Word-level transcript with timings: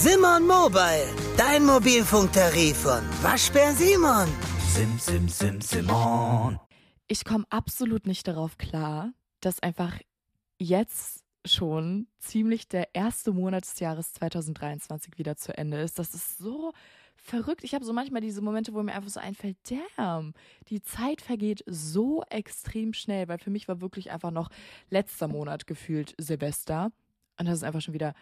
Simon 0.00 0.46
Mobile, 0.46 1.12
dein 1.36 1.66
Mobilfunktarif 1.66 2.76
von 2.76 3.02
Waschbär 3.20 3.72
Simon. 3.72 4.28
Sim, 4.68 4.96
sim, 4.96 5.28
sim, 5.28 5.60
Simon. 5.60 6.60
Ich 7.08 7.24
komme 7.24 7.44
absolut 7.50 8.06
nicht 8.06 8.28
darauf 8.28 8.58
klar, 8.58 9.12
dass 9.40 9.60
einfach 9.60 9.98
jetzt 10.56 11.24
schon 11.44 12.06
ziemlich 12.20 12.68
der 12.68 12.94
erste 12.94 13.32
Monat 13.32 13.64
des 13.64 13.80
Jahres 13.80 14.12
2023 14.12 15.18
wieder 15.18 15.34
zu 15.34 15.58
Ende 15.58 15.80
ist. 15.80 15.98
Das 15.98 16.14
ist 16.14 16.38
so 16.38 16.72
verrückt. 17.16 17.64
Ich 17.64 17.74
habe 17.74 17.84
so 17.84 17.92
manchmal 17.92 18.20
diese 18.20 18.40
Momente, 18.40 18.74
wo 18.74 18.82
mir 18.84 18.94
einfach 18.94 19.10
so 19.10 19.18
einfällt, 19.18 19.56
damn, 19.96 20.32
die 20.68 20.80
Zeit 20.80 21.22
vergeht 21.22 21.64
so 21.66 22.22
extrem 22.30 22.92
schnell, 22.92 23.26
weil 23.26 23.38
für 23.38 23.50
mich 23.50 23.66
war 23.66 23.80
wirklich 23.80 24.12
einfach 24.12 24.30
noch 24.30 24.48
letzter 24.90 25.26
Monat 25.26 25.66
gefühlt 25.66 26.14
Silvester. 26.18 26.92
Und 27.36 27.46
das 27.46 27.56
ist 27.56 27.64
einfach 27.64 27.80
schon 27.80 27.94
wieder 27.94 28.14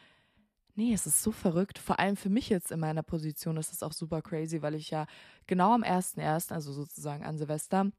Nee, 0.78 0.92
es 0.92 1.06
ist 1.06 1.22
so 1.22 1.32
verrückt. 1.32 1.78
Vor 1.78 1.98
allem 1.98 2.16
für 2.16 2.28
mich 2.28 2.50
jetzt 2.50 2.70
in 2.70 2.80
meiner 2.80 3.02
Position 3.02 3.56
ist 3.56 3.72
es 3.72 3.82
auch 3.82 3.92
super 3.92 4.20
crazy, 4.20 4.60
weil 4.60 4.74
ich 4.74 4.90
ja 4.90 5.06
genau 5.46 5.72
am 5.72 5.82
1.1., 5.82 6.52
also 6.52 6.70
sozusagen 6.72 7.24
an 7.24 7.38
Silvester, 7.38 7.90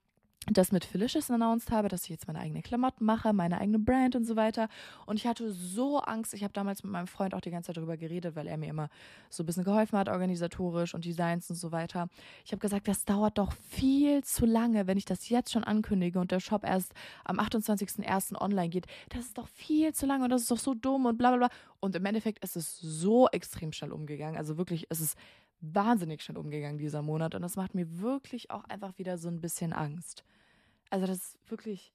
das 0.46 0.72
mit 0.72 0.86
Felicious 0.86 1.30
announced 1.30 1.72
habe, 1.72 1.90
dass 1.90 2.04
ich 2.04 2.10
jetzt 2.10 2.28
meine 2.28 2.40
eigenen 2.40 2.64
Klamotten 2.64 3.04
mache, 3.04 3.34
meine 3.34 3.60
eigene 3.60 3.80
Brand 3.80 4.16
und 4.16 4.26
so 4.26 4.36
weiter. 4.36 4.70
Und 5.06 5.18
ich 5.18 5.28
hatte 5.28 5.52
so 5.52 6.00
Angst. 6.00 6.34
Ich 6.34 6.44
habe 6.44 6.54
damals 6.54 6.84
mit 6.84 6.92
meinem 6.92 7.08
Freund 7.08 7.36
auch 7.36 7.42
die 7.42 7.52
ganze 7.52 7.68
Zeit 7.68 7.78
darüber 7.78 7.98
geredet, 7.98 8.36
weil 8.36 8.48
er 8.48 8.58
mir 8.58 8.70
immer 8.70 8.90
so 9.30 9.44
ein 9.44 9.46
bisschen 9.46 9.66
geholfen 9.66 10.00
hat, 10.00 10.08
organisatorisch 10.08 10.94
und 10.94 11.04
Designs 11.04 11.50
und 11.50 11.58
so 11.58 11.72
weiter. 11.72 12.08
Ich 12.46 12.52
habe 12.52 12.60
gesagt, 12.60 12.88
das 12.88 13.04
dauert 13.04 13.38
doch 13.38 13.52
viel 13.52 14.24
zu 14.24 14.46
lange, 14.46 14.88
wenn 14.88 14.98
ich 14.98 15.06
das 15.06 15.28
jetzt 15.28 15.52
schon 15.52 15.66
ankündige 15.66 16.20
und 16.20 16.32
der 16.32 16.40
Shop 16.40 16.64
erst 16.64 16.94
am 17.26 17.40
28.01. 17.40 18.40
online 18.40 18.70
geht. 18.70 18.86
Das 19.10 19.26
ist 19.26 19.38
doch 19.38 19.48
viel 19.50 19.94
zu 19.94 20.06
lange 20.06 20.24
und 20.24 20.30
das 20.30 20.44
ist 20.44 20.52
doch 20.52 20.60
so 20.60 20.74
dumm 20.74 21.06
und 21.08 21.18
bla 21.18 21.30
bla 21.30 21.48
bla. 21.48 21.50
Und 21.80 21.96
im 21.96 22.06
Endeffekt 22.06 22.44
ist 22.44 22.56
es 22.56 22.80
so 22.80 23.28
extrem 23.30 23.74
schnell 23.74 23.92
umgegangen. 23.92 24.38
Also 24.38 24.58
wirklich, 24.58 24.88
es 24.90 25.02
ist 25.02 25.18
wahnsinnig 25.60 26.22
schnell 26.22 26.38
umgegangen 26.38 26.78
dieser 26.78 27.02
Monat 27.02 27.36
und 27.36 27.42
das 27.42 27.56
macht 27.56 27.76
mir 27.76 28.00
wirklich 28.00 28.52
auch 28.52 28.64
einfach 28.66 28.98
wieder 28.98 29.18
so 29.18 29.28
ein 29.28 29.42
bisschen 29.42 29.74
Angst. 29.74 30.24
Also 30.90 31.06
das 31.06 31.18
ist 31.18 31.38
wirklich, 31.50 31.94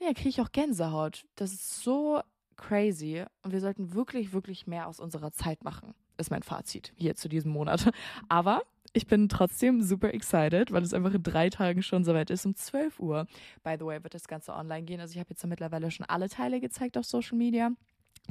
ja, 0.00 0.12
kriege 0.12 0.28
ich 0.28 0.40
auch 0.40 0.52
Gänsehaut. 0.52 1.26
Das 1.34 1.52
ist 1.52 1.82
so 1.82 2.20
crazy 2.56 3.24
und 3.42 3.52
wir 3.52 3.60
sollten 3.60 3.94
wirklich, 3.94 4.32
wirklich 4.32 4.66
mehr 4.66 4.88
aus 4.88 5.00
unserer 5.00 5.32
Zeit 5.32 5.64
machen, 5.64 5.94
ist 6.16 6.30
mein 6.30 6.42
Fazit 6.42 6.92
hier 6.96 7.14
zu 7.14 7.28
diesem 7.28 7.52
Monat. 7.52 7.90
Aber 8.28 8.62
ich 8.92 9.06
bin 9.06 9.28
trotzdem 9.28 9.82
super 9.82 10.14
excited, 10.14 10.72
weil 10.72 10.82
es 10.82 10.94
einfach 10.94 11.12
in 11.12 11.22
drei 11.22 11.50
Tagen 11.50 11.82
schon 11.82 12.04
soweit 12.04 12.30
ist, 12.30 12.46
um 12.46 12.54
12 12.54 12.98
Uhr. 12.98 13.26
By 13.62 13.76
the 13.78 13.84
way, 13.84 14.02
wird 14.02 14.14
das 14.14 14.26
Ganze 14.26 14.54
online 14.54 14.84
gehen. 14.84 15.00
Also 15.00 15.12
ich 15.12 15.18
habe 15.18 15.30
jetzt 15.30 15.44
mittlerweile 15.46 15.90
schon 15.90 16.06
alle 16.06 16.30
Teile 16.30 16.60
gezeigt 16.60 16.96
auf 16.96 17.04
Social 17.04 17.36
Media 17.36 17.72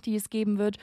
die 0.01 0.15
es 0.15 0.29
geben 0.29 0.57
wird. 0.57 0.77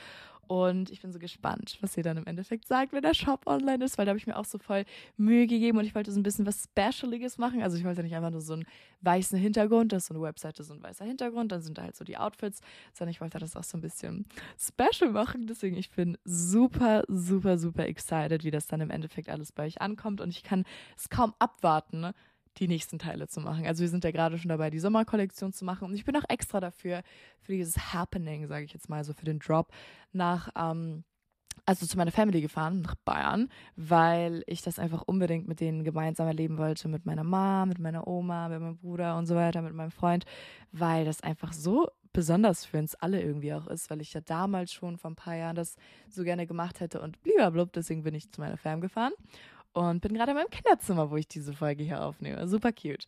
Und 0.47 0.91
ich 0.91 1.01
bin 1.01 1.11
so 1.11 1.19
gespannt, 1.19 1.77
was 1.81 1.95
ihr 1.95 2.03
dann 2.03 2.17
im 2.17 2.25
Endeffekt 2.25 2.67
sagt, 2.67 2.91
wenn 2.91 3.01
der 3.01 3.13
Shop 3.13 3.47
online 3.47 3.83
ist, 3.83 3.97
weil 3.97 4.05
da 4.05 4.09
habe 4.09 4.19
ich 4.19 4.27
mir 4.27 4.37
auch 4.37 4.45
so 4.45 4.57
voll 4.57 4.83
Mühe 5.15 5.47
gegeben 5.47 5.77
und 5.77 5.85
ich 5.85 5.95
wollte 5.95 6.11
so 6.11 6.19
ein 6.19 6.23
bisschen 6.23 6.45
was 6.45 6.65
Specialiges 6.65 7.37
machen. 7.37 7.63
Also 7.63 7.77
ich 7.77 7.85
wollte 7.85 8.03
nicht 8.03 8.13
einfach 8.13 8.29
nur 8.29 8.41
so 8.41 8.53
einen 8.53 8.65
weißen 9.01 9.39
Hintergrund, 9.39 9.93
das 9.93 10.03
ist 10.03 10.07
so 10.07 10.13
eine 10.13 10.23
Webseite, 10.23 10.63
so 10.63 10.73
ein 10.73 10.83
weißer 10.83 11.05
Hintergrund, 11.05 11.51
dann 11.51 11.61
sind 11.61 11.77
da 11.77 11.83
halt 11.83 11.95
so 11.95 12.03
die 12.03 12.17
Outfits, 12.17 12.59
sondern 12.93 13.11
ich 13.11 13.21
wollte 13.21 13.39
das 13.39 13.55
auch 13.55 13.63
so 13.63 13.77
ein 13.77 13.81
bisschen 13.81 14.25
special 14.59 15.11
machen. 15.11 15.47
Deswegen, 15.47 15.77
ich 15.77 15.91
bin 15.91 16.17
super, 16.25 17.03
super, 17.07 17.57
super 17.57 17.87
excited, 17.87 18.43
wie 18.43 18.51
das 18.51 18.67
dann 18.67 18.81
im 18.81 18.89
Endeffekt 18.89 19.29
alles 19.29 19.53
bei 19.53 19.65
euch 19.65 19.81
ankommt 19.81 20.19
und 20.19 20.29
ich 20.29 20.43
kann 20.43 20.65
es 20.97 21.09
kaum 21.09 21.33
abwarten, 21.39 22.01
ne? 22.01 22.13
Die 22.57 22.67
nächsten 22.67 22.99
Teile 22.99 23.27
zu 23.27 23.41
machen. 23.41 23.65
Also 23.65 23.81
wir 23.81 23.89
sind 23.89 24.03
ja 24.03 24.11
gerade 24.11 24.37
schon 24.37 24.49
dabei, 24.49 24.69
die 24.69 24.79
Sommerkollektion 24.79 25.53
zu 25.53 25.65
machen. 25.65 25.85
Und 25.85 25.95
ich 25.95 26.05
bin 26.05 26.15
auch 26.15 26.23
extra 26.29 26.59
dafür, 26.59 27.01
für 27.41 27.53
dieses 27.53 27.93
Happening, 27.93 28.47
sage 28.47 28.65
ich 28.65 28.73
jetzt 28.73 28.89
mal, 28.89 29.03
so 29.03 29.13
für 29.13 29.25
den 29.25 29.39
Drop 29.39 29.71
nach, 30.11 30.49
ähm, 30.55 31.03
also 31.65 31.85
zu 31.85 31.97
meiner 31.97 32.11
Family 32.11 32.41
gefahren, 32.41 32.81
nach 32.81 32.95
Bayern, 32.95 33.49
weil 33.75 34.43
ich 34.47 34.61
das 34.61 34.79
einfach 34.79 35.03
unbedingt 35.03 35.47
mit 35.47 35.59
denen 35.59 35.83
gemeinsam 35.83 36.27
erleben 36.27 36.57
wollte, 36.57 36.87
mit 36.87 37.05
meiner 37.05 37.23
Mama, 37.23 37.65
mit 37.65 37.79
meiner 37.79 38.07
Oma, 38.07 38.49
mit 38.49 38.59
meinem 38.59 38.77
Bruder 38.77 39.17
und 39.17 39.25
so 39.25 39.35
weiter, 39.35 39.61
mit 39.61 39.73
meinem 39.73 39.91
Freund, 39.91 40.25
weil 40.71 41.05
das 41.05 41.21
einfach 41.21 41.53
so 41.53 41.89
besonders 42.11 42.65
für 42.65 42.77
uns 42.77 42.95
alle 42.95 43.21
irgendwie 43.21 43.53
auch 43.53 43.67
ist, 43.67 43.89
weil 43.89 44.01
ich 44.01 44.13
ja 44.13 44.21
damals 44.21 44.71
schon 44.71 44.97
vor 44.97 45.11
ein 45.11 45.15
paar 45.15 45.35
Jahren 45.35 45.55
das 45.55 45.75
so 46.09 46.23
gerne 46.23 46.45
gemacht 46.45 46.79
hätte. 46.79 47.01
Und 47.01 47.17
blub, 47.23 47.73
deswegen 47.73 48.03
bin 48.03 48.13
ich 48.13 48.31
zu 48.31 48.39
meiner 48.39 48.57
Fam 48.57 48.81
gefahren 48.81 49.13
und 49.73 50.01
bin 50.01 50.13
gerade 50.13 50.31
in 50.31 50.37
meinem 50.37 50.49
Kinderzimmer, 50.49 51.11
wo 51.11 51.17
ich 51.17 51.27
diese 51.27 51.53
Folge 51.53 51.83
hier 51.83 52.03
aufnehme. 52.03 52.47
Super 52.47 52.71
cute. 52.71 53.05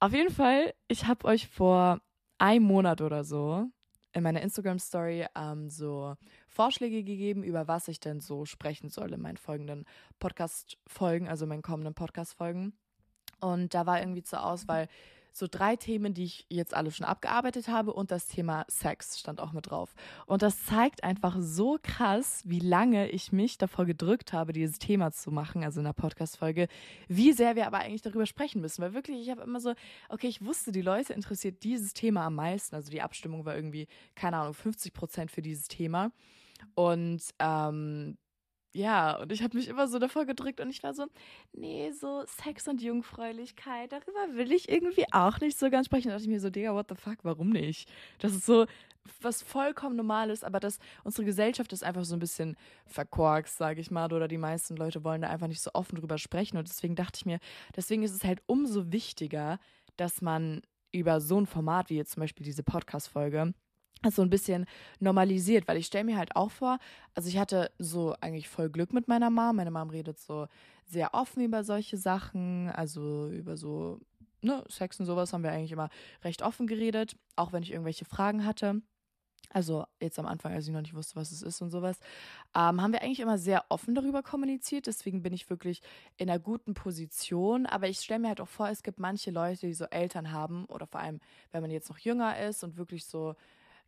Auf 0.00 0.12
jeden 0.12 0.32
Fall, 0.32 0.74
ich 0.86 1.06
habe 1.06 1.26
euch 1.26 1.48
vor 1.48 2.00
einem 2.38 2.64
Monat 2.64 3.00
oder 3.00 3.24
so 3.24 3.66
in 4.12 4.22
meiner 4.22 4.42
Instagram-Story 4.42 5.26
ähm, 5.36 5.70
so 5.70 6.14
Vorschläge 6.48 7.04
gegeben, 7.04 7.42
über 7.42 7.68
was 7.68 7.88
ich 7.88 8.00
denn 8.00 8.20
so 8.20 8.44
sprechen 8.44 8.88
soll 8.88 9.12
in 9.12 9.20
meinen 9.20 9.36
folgenden 9.36 9.84
Podcast-Folgen, 10.18 11.28
also 11.28 11.46
meinen 11.46 11.62
kommenden 11.62 11.94
Podcast-Folgen. 11.94 12.72
Und 13.40 13.74
da 13.74 13.86
war 13.86 14.00
irgendwie 14.00 14.22
zur 14.22 14.44
Auswahl 14.44 14.88
so 15.38 15.46
drei 15.50 15.76
Themen, 15.76 16.14
die 16.14 16.24
ich 16.24 16.46
jetzt 16.48 16.74
alle 16.74 16.90
schon 16.90 17.06
abgearbeitet 17.06 17.68
habe 17.68 17.92
und 17.92 18.10
das 18.10 18.26
Thema 18.26 18.64
Sex 18.68 19.18
stand 19.18 19.40
auch 19.40 19.52
mit 19.52 19.70
drauf. 19.70 19.94
Und 20.26 20.42
das 20.42 20.64
zeigt 20.64 21.04
einfach 21.04 21.36
so 21.38 21.78
krass, 21.82 22.42
wie 22.44 22.58
lange 22.58 23.08
ich 23.10 23.32
mich 23.32 23.58
davor 23.58 23.86
gedrückt 23.86 24.32
habe, 24.32 24.52
dieses 24.52 24.78
Thema 24.78 25.12
zu 25.12 25.30
machen, 25.30 25.64
also 25.64 25.80
in 25.80 25.84
der 25.84 25.92
Podcast-Folge, 25.92 26.68
wie 27.08 27.32
sehr 27.32 27.56
wir 27.56 27.66
aber 27.66 27.78
eigentlich 27.78 28.02
darüber 28.02 28.26
sprechen 28.26 28.60
müssen. 28.60 28.82
Weil 28.82 28.94
wirklich, 28.94 29.20
ich 29.20 29.30
habe 29.30 29.42
immer 29.42 29.60
so, 29.60 29.74
okay, 30.08 30.28
ich 30.28 30.44
wusste, 30.44 30.72
die 30.72 30.82
Leute 30.82 31.12
interessiert 31.12 31.62
dieses 31.62 31.94
Thema 31.94 32.26
am 32.26 32.34
meisten. 32.34 32.74
Also 32.74 32.90
die 32.90 33.02
Abstimmung 33.02 33.44
war 33.44 33.54
irgendwie, 33.54 33.86
keine 34.14 34.38
Ahnung, 34.38 34.54
50 34.54 34.92
Prozent 34.92 35.30
für 35.30 35.42
dieses 35.42 35.68
Thema. 35.68 36.10
Und 36.74 37.22
ähm, 37.38 38.18
ja, 38.78 39.16
und 39.16 39.32
ich 39.32 39.42
habe 39.42 39.56
mich 39.56 39.66
immer 39.66 39.88
so 39.88 39.98
davor 39.98 40.24
gedrückt 40.24 40.60
und 40.60 40.70
ich 40.70 40.82
war 40.84 40.94
so, 40.94 41.06
nee, 41.52 41.90
so 41.90 42.22
Sex 42.26 42.68
und 42.68 42.80
Jungfräulichkeit, 42.80 43.90
darüber 43.90 44.36
will 44.36 44.52
ich 44.52 44.68
irgendwie 44.68 45.04
auch 45.10 45.40
nicht 45.40 45.58
so 45.58 45.68
ganz 45.68 45.86
sprechen. 45.86 46.08
Da 46.08 46.14
dachte 46.14 46.22
ich 46.22 46.28
mir 46.28 46.40
so, 46.40 46.48
Digga, 46.48 46.72
what 46.72 46.86
the 46.88 46.94
fuck, 46.94 47.18
warum 47.24 47.50
nicht? 47.50 47.90
Das 48.20 48.32
ist 48.32 48.46
so 48.46 48.66
was 49.20 49.42
vollkommen 49.42 49.96
Normales, 49.96 50.44
aber 50.44 50.60
das, 50.60 50.78
unsere 51.02 51.24
Gesellschaft 51.24 51.72
ist 51.72 51.82
einfach 51.82 52.04
so 52.04 52.14
ein 52.14 52.20
bisschen 52.20 52.56
verkorkst, 52.86 53.56
sage 53.56 53.80
ich 53.80 53.90
mal, 53.90 54.12
oder 54.12 54.28
die 54.28 54.38
meisten 54.38 54.76
Leute 54.76 55.02
wollen 55.02 55.22
da 55.22 55.28
einfach 55.28 55.48
nicht 55.48 55.62
so 55.62 55.70
offen 55.72 55.96
drüber 55.96 56.18
sprechen 56.18 56.56
und 56.56 56.68
deswegen 56.68 56.94
dachte 56.94 57.16
ich 57.16 57.26
mir, 57.26 57.38
deswegen 57.74 58.02
ist 58.02 58.14
es 58.14 58.22
halt 58.22 58.42
umso 58.46 58.92
wichtiger, 58.92 59.58
dass 59.96 60.22
man 60.22 60.62
über 60.92 61.20
so 61.20 61.40
ein 61.40 61.46
Format 61.46 61.90
wie 61.90 61.96
jetzt 61.96 62.12
zum 62.12 62.20
Beispiel 62.20 62.44
diese 62.44 62.62
Podcast-Folge 62.62 63.54
so 64.10 64.22
ein 64.22 64.30
bisschen 64.30 64.66
normalisiert, 65.00 65.68
weil 65.68 65.76
ich 65.76 65.86
stelle 65.86 66.04
mir 66.04 66.16
halt 66.16 66.36
auch 66.36 66.50
vor, 66.50 66.78
also 67.14 67.28
ich 67.28 67.38
hatte 67.38 67.70
so 67.78 68.14
eigentlich 68.20 68.48
voll 68.48 68.70
Glück 68.70 68.92
mit 68.92 69.08
meiner 69.08 69.30
Mom. 69.30 69.56
Meine 69.56 69.70
Mom 69.70 69.90
redet 69.90 70.18
so 70.18 70.46
sehr 70.84 71.14
offen 71.14 71.42
über 71.42 71.64
solche 71.64 71.96
Sachen, 71.96 72.70
also 72.70 73.28
über 73.28 73.56
so, 73.56 74.00
ne, 74.42 74.64
Sex 74.68 75.00
und 75.00 75.06
sowas 75.06 75.32
haben 75.32 75.42
wir 75.42 75.52
eigentlich 75.52 75.72
immer 75.72 75.90
recht 76.22 76.42
offen 76.42 76.66
geredet, 76.66 77.16
auch 77.36 77.52
wenn 77.52 77.62
ich 77.62 77.72
irgendwelche 77.72 78.04
Fragen 78.04 78.44
hatte. 78.44 78.82
Also 79.50 79.86
jetzt 79.98 80.18
am 80.18 80.26
Anfang, 80.26 80.52
als 80.52 80.66
ich 80.66 80.72
noch 80.72 80.82
nicht 80.82 80.94
wusste, 80.94 81.16
was 81.16 81.32
es 81.32 81.40
ist 81.42 81.62
und 81.62 81.70
sowas, 81.70 81.98
ähm, 82.54 82.82
haben 82.82 82.92
wir 82.92 83.02
eigentlich 83.02 83.20
immer 83.20 83.38
sehr 83.38 83.64
offen 83.70 83.94
darüber 83.94 84.22
kommuniziert. 84.22 84.86
Deswegen 84.86 85.22
bin 85.22 85.32
ich 85.32 85.48
wirklich 85.48 85.80
in 86.18 86.28
einer 86.28 86.38
guten 86.38 86.74
Position. 86.74 87.64
Aber 87.64 87.88
ich 87.88 87.98
stelle 87.98 88.20
mir 88.20 88.28
halt 88.28 88.42
auch 88.42 88.48
vor, 88.48 88.68
es 88.68 88.82
gibt 88.82 88.98
manche 88.98 89.30
Leute, 89.30 89.66
die 89.66 89.72
so 89.74 89.86
Eltern 89.86 90.32
haben 90.32 90.66
oder 90.66 90.86
vor 90.86 91.00
allem, 91.00 91.20
wenn 91.50 91.62
man 91.62 91.70
jetzt 91.70 91.88
noch 91.88 91.98
jünger 91.98 92.38
ist 92.38 92.62
und 92.62 92.76
wirklich 92.76 93.06
so 93.06 93.36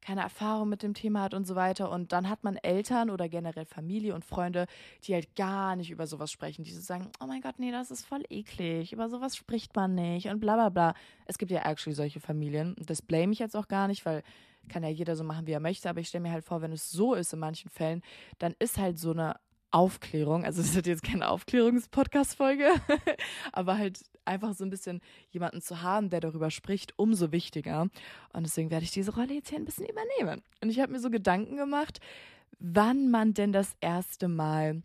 keine 0.00 0.22
Erfahrung 0.22 0.68
mit 0.68 0.82
dem 0.82 0.94
Thema 0.94 1.22
hat 1.22 1.34
und 1.34 1.46
so 1.46 1.54
weiter. 1.54 1.90
Und 1.90 2.12
dann 2.12 2.28
hat 2.28 2.44
man 2.44 2.56
Eltern 2.56 3.10
oder 3.10 3.28
generell 3.28 3.66
Familie 3.66 4.14
und 4.14 4.24
Freunde, 4.24 4.66
die 5.04 5.14
halt 5.14 5.34
gar 5.36 5.76
nicht 5.76 5.90
über 5.90 6.06
sowas 6.06 6.30
sprechen, 6.30 6.64
die 6.64 6.72
so 6.72 6.80
sagen, 6.80 7.10
oh 7.22 7.26
mein 7.26 7.40
Gott, 7.40 7.58
nee, 7.58 7.70
das 7.70 7.90
ist 7.90 8.06
voll 8.06 8.24
eklig, 8.30 8.92
über 8.92 9.08
sowas 9.08 9.36
spricht 9.36 9.74
man 9.76 9.94
nicht 9.94 10.28
und 10.28 10.40
bla 10.40 10.54
bla 10.54 10.68
bla. 10.68 10.94
Es 11.26 11.38
gibt 11.38 11.50
ja 11.50 11.62
actually 11.68 11.94
solche 11.94 12.20
Familien. 12.20 12.76
Das 12.78 13.02
blame 13.02 13.32
ich 13.32 13.38
jetzt 13.38 13.56
auch 13.56 13.68
gar 13.68 13.88
nicht, 13.88 14.04
weil 14.06 14.22
kann 14.68 14.82
ja 14.82 14.88
jeder 14.88 15.16
so 15.16 15.24
machen, 15.24 15.46
wie 15.46 15.52
er 15.52 15.60
möchte, 15.60 15.88
aber 15.88 16.00
ich 16.00 16.08
stelle 16.08 16.22
mir 16.22 16.32
halt 16.32 16.44
vor, 16.44 16.62
wenn 16.62 16.72
es 16.72 16.90
so 16.90 17.14
ist 17.14 17.32
in 17.32 17.38
manchen 17.38 17.70
Fällen, 17.70 18.02
dann 18.38 18.54
ist 18.58 18.78
halt 18.78 18.98
so 18.98 19.10
eine 19.10 19.36
Aufklärung, 19.70 20.44
also 20.44 20.60
es 20.60 20.74
ist 20.74 20.86
jetzt 20.86 21.02
keine 21.02 21.28
Aufklärungspodcast-Folge, 21.28 22.68
aber 23.52 23.78
halt 23.78 24.00
einfach 24.24 24.54
so 24.54 24.64
ein 24.64 24.70
bisschen 24.70 25.00
jemanden 25.30 25.60
zu 25.60 25.82
haben, 25.82 26.10
der 26.10 26.20
darüber 26.20 26.50
spricht, 26.50 26.92
umso 26.96 27.32
wichtiger. 27.32 27.88
Und 28.32 28.42
deswegen 28.44 28.70
werde 28.70 28.84
ich 28.84 28.90
diese 28.90 29.14
Rolle 29.14 29.34
jetzt 29.34 29.50
hier 29.50 29.58
ein 29.58 29.64
bisschen 29.64 29.86
übernehmen. 29.86 30.42
Und 30.60 30.70
ich 30.70 30.80
habe 30.80 30.92
mir 30.92 31.00
so 31.00 31.10
Gedanken 31.10 31.56
gemacht, 31.56 32.00
wann 32.58 33.10
man 33.10 33.34
denn 33.34 33.52
das 33.52 33.74
erste 33.80 34.28
Mal 34.28 34.82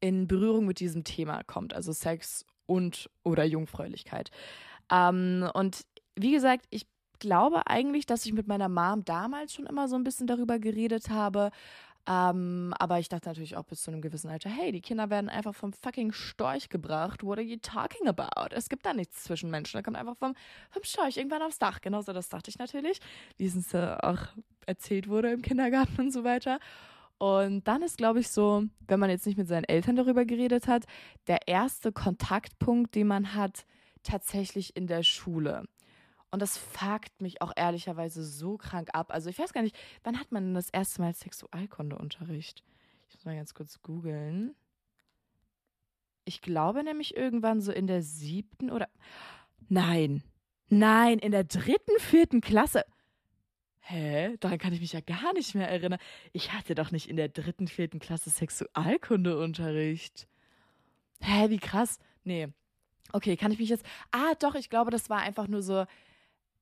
in 0.00 0.26
Berührung 0.26 0.66
mit 0.66 0.80
diesem 0.80 1.04
Thema 1.04 1.42
kommt, 1.44 1.74
also 1.74 1.92
Sex 1.92 2.44
und 2.66 3.10
oder 3.24 3.44
Jungfräulichkeit. 3.44 4.30
Ähm, 4.90 5.48
und 5.54 5.82
wie 6.16 6.32
gesagt, 6.32 6.66
ich 6.70 6.86
glaube 7.18 7.66
eigentlich, 7.66 8.04
dass 8.04 8.26
ich 8.26 8.32
mit 8.32 8.48
meiner 8.48 8.68
Mom 8.68 9.04
damals 9.04 9.54
schon 9.54 9.66
immer 9.66 9.88
so 9.88 9.94
ein 9.94 10.04
bisschen 10.04 10.26
darüber 10.26 10.58
geredet 10.58 11.08
habe, 11.08 11.50
ähm, 12.08 12.74
aber 12.78 12.98
ich 12.98 13.08
dachte 13.08 13.28
natürlich 13.28 13.56
auch 13.56 13.64
bis 13.64 13.82
zu 13.82 13.90
einem 13.90 14.02
gewissen 14.02 14.28
Alter, 14.28 14.50
hey, 14.50 14.72
die 14.72 14.80
Kinder 14.80 15.08
werden 15.08 15.28
einfach 15.28 15.54
vom 15.54 15.72
fucking 15.72 16.12
Storch 16.12 16.68
gebracht. 16.68 17.22
What 17.22 17.38
are 17.38 17.46
you 17.46 17.58
talking 17.62 18.08
about? 18.08 18.54
Es 18.54 18.68
gibt 18.68 18.84
da 18.84 18.92
nichts 18.92 19.22
zwischen 19.22 19.50
Menschen. 19.50 19.78
Da 19.78 19.82
kommt 19.82 19.96
einfach 19.96 20.16
vom, 20.16 20.34
vom 20.70 20.82
Storch 20.82 21.16
irgendwann 21.16 21.42
aufs 21.42 21.60
Dach. 21.60 21.80
Genauso 21.80 22.12
das 22.12 22.28
dachte 22.28 22.50
ich 22.50 22.58
natürlich, 22.58 22.98
wie 23.36 23.46
es 23.46 23.72
äh, 23.72 23.96
auch 24.02 24.18
erzählt 24.66 25.08
wurde 25.08 25.32
im 25.32 25.42
Kindergarten 25.42 26.00
und 26.00 26.10
so 26.12 26.24
weiter. 26.24 26.58
Und 27.18 27.68
dann 27.68 27.82
ist, 27.82 27.98
glaube 27.98 28.18
ich, 28.18 28.28
so, 28.30 28.64
wenn 28.88 28.98
man 28.98 29.08
jetzt 29.08 29.26
nicht 29.26 29.38
mit 29.38 29.46
seinen 29.46 29.64
Eltern 29.64 29.94
darüber 29.94 30.24
geredet 30.24 30.66
hat, 30.66 30.86
der 31.28 31.46
erste 31.46 31.92
Kontaktpunkt, 31.92 32.96
den 32.96 33.06
man 33.06 33.34
hat, 33.34 33.64
tatsächlich 34.02 34.74
in 34.74 34.88
der 34.88 35.04
Schule. 35.04 35.62
Und 36.32 36.40
das 36.40 36.56
fuckt 36.56 37.20
mich 37.20 37.42
auch 37.42 37.52
ehrlicherweise 37.54 38.24
so 38.24 38.56
krank 38.56 38.88
ab. 38.94 39.12
Also 39.12 39.28
ich 39.28 39.38
weiß 39.38 39.52
gar 39.52 39.60
nicht, 39.60 39.76
wann 40.02 40.18
hat 40.18 40.32
man 40.32 40.44
denn 40.46 40.54
das 40.54 40.70
erste 40.70 41.02
Mal 41.02 41.14
Sexualkundeunterricht? 41.14 42.64
Ich 43.10 43.14
muss 43.14 43.24
mal 43.26 43.36
ganz 43.36 43.52
kurz 43.52 43.82
googeln. 43.82 44.54
Ich 46.24 46.40
glaube 46.40 46.84
nämlich 46.84 47.16
irgendwann 47.16 47.60
so 47.60 47.70
in 47.70 47.86
der 47.86 48.02
siebten 48.02 48.70
oder. 48.70 48.88
Nein. 49.68 50.22
Nein, 50.70 51.18
in 51.18 51.32
der 51.32 51.44
dritten, 51.44 51.98
vierten 51.98 52.40
Klasse. 52.40 52.82
Hä? 53.80 54.38
Daran 54.40 54.58
kann 54.58 54.72
ich 54.72 54.80
mich 54.80 54.94
ja 54.94 55.00
gar 55.00 55.34
nicht 55.34 55.54
mehr 55.54 55.68
erinnern. 55.68 56.00
Ich 56.32 56.54
hatte 56.54 56.74
doch 56.74 56.92
nicht 56.92 57.10
in 57.10 57.18
der 57.18 57.28
dritten, 57.28 57.68
vierten 57.68 57.98
Klasse 57.98 58.30
Sexualkundeunterricht. 58.30 60.28
Hä, 61.20 61.50
wie 61.50 61.58
krass. 61.58 61.98
Nee. 62.24 62.48
Okay, 63.12 63.36
kann 63.36 63.52
ich 63.52 63.58
mich 63.58 63.68
jetzt. 63.68 63.84
Ah, 64.12 64.34
doch, 64.40 64.54
ich 64.54 64.70
glaube, 64.70 64.90
das 64.90 65.10
war 65.10 65.20
einfach 65.20 65.46
nur 65.46 65.60
so 65.60 65.84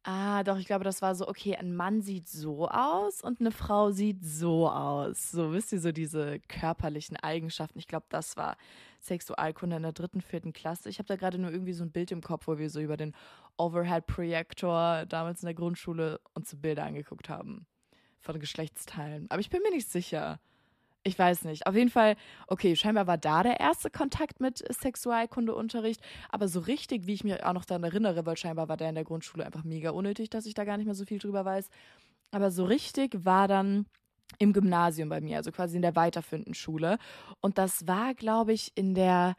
Ah, 0.03 0.43
doch, 0.45 0.57
ich 0.57 0.65
glaube, 0.67 0.85
das 0.85 1.03
war 1.03 1.15
so, 1.15 1.29
okay, 1.29 1.57
ein 1.57 1.77
Mann 1.77 2.01
sieht 2.01 2.27
so 2.27 2.69
aus 2.69 3.21
und 3.21 3.41
eine 3.41 3.51
Frau 3.51 3.91
sieht 3.91 4.25
so 4.25 4.71
aus. 4.71 5.31
So, 5.31 5.53
wisst 5.53 5.73
ihr, 5.73 5.81
so 5.81 5.93
diese 5.93 6.41
körperlichen 6.49 7.19
Eigenschaften. 7.19 7.79
Ich 7.79 7.87
glaube, 7.87 8.07
das 8.09 8.35
war 8.39 8.57
Sexualkunde 9.01 9.77
in 9.77 9.83
der 9.83 9.93
dritten, 9.93 10.23
vierten 10.23 10.55
Klasse. 10.55 10.89
Ich 10.89 10.99
habe 10.99 11.07
da 11.07 11.17
gerade 11.17 11.37
nur 11.37 11.51
irgendwie 11.51 11.75
so 11.75 11.85
ein 11.85 11.93
Bild 11.93 12.13
im 12.13 12.23
Kopf, 12.23 12.47
wo 12.47 12.57
wir 12.57 12.71
so 12.71 12.81
über 12.81 12.97
den 12.97 13.15
Overhead-Projektor 13.59 15.05
damals 15.07 15.43
in 15.43 15.47
der 15.47 15.55
Grundschule 15.55 16.19
uns 16.33 16.57
Bilder 16.57 16.85
angeguckt 16.85 17.29
haben 17.29 17.67
von 18.21 18.41
Geschlechtsteilen. 18.41 19.27
Aber 19.31 19.41
ich 19.41 19.51
bin 19.51 19.61
mir 19.63 19.71
nicht 19.71 19.91
sicher. 19.91 20.41
Ich 21.03 21.19
weiß 21.19 21.45
nicht. 21.45 21.67
Auf 21.67 21.75
jeden 21.75 21.89
Fall, 21.91 22.15
okay, 22.47 22.77
scheinbar 22.77 23.07
war 23.07 23.17
da 23.17 23.43
der 23.43 23.59
erste 23.59 23.91
Kontakt 23.91 24.41
mit 24.41 24.63
Sexualkundeunterricht. 24.71 26.01
Aber 26.29 26.47
so 26.47 26.61
richtig, 26.61 27.07
wie 27.07 27.15
ich 27.15 27.25
mich 27.25 27.43
auch 27.43 27.55
noch 27.55 27.65
daran 27.65 27.85
erinnere, 27.85 28.27
weil 28.27 28.37
scheinbar 28.37 28.69
war 28.69 28.77
der 28.77 28.91
in 28.91 28.97
der 28.97 29.05
Grundschule 29.05 29.47
einfach 29.47 29.65
mega 29.65 29.91
unnötig, 29.91 30.29
dass 30.29 30.45
ich 30.45 30.53
da 30.53 30.65
gar 30.65 30.77
nicht 30.77 30.87
mehr 30.87 30.95
so 30.95 31.07
viel 31.07 31.19
drüber 31.19 31.45
weiß. 31.45 31.71
Aber 32.33 32.51
so 32.51 32.65
richtig 32.65 33.25
war 33.25 33.49
dann 33.49 33.87
im 34.39 34.53
Gymnasium 34.53 35.09
bei 35.09 35.21
mir, 35.21 35.39
also 35.39 35.53
quasi 35.53 35.77
in 35.77 35.83
der 35.83 35.97
weiterführenden 35.97 36.55
Schule. 36.55 36.99
Und 37.41 37.59
das 37.59 37.87
war, 37.87 38.15
glaube 38.15 38.53
ich, 38.53 38.73
in 38.75 38.95
der, 38.95 39.37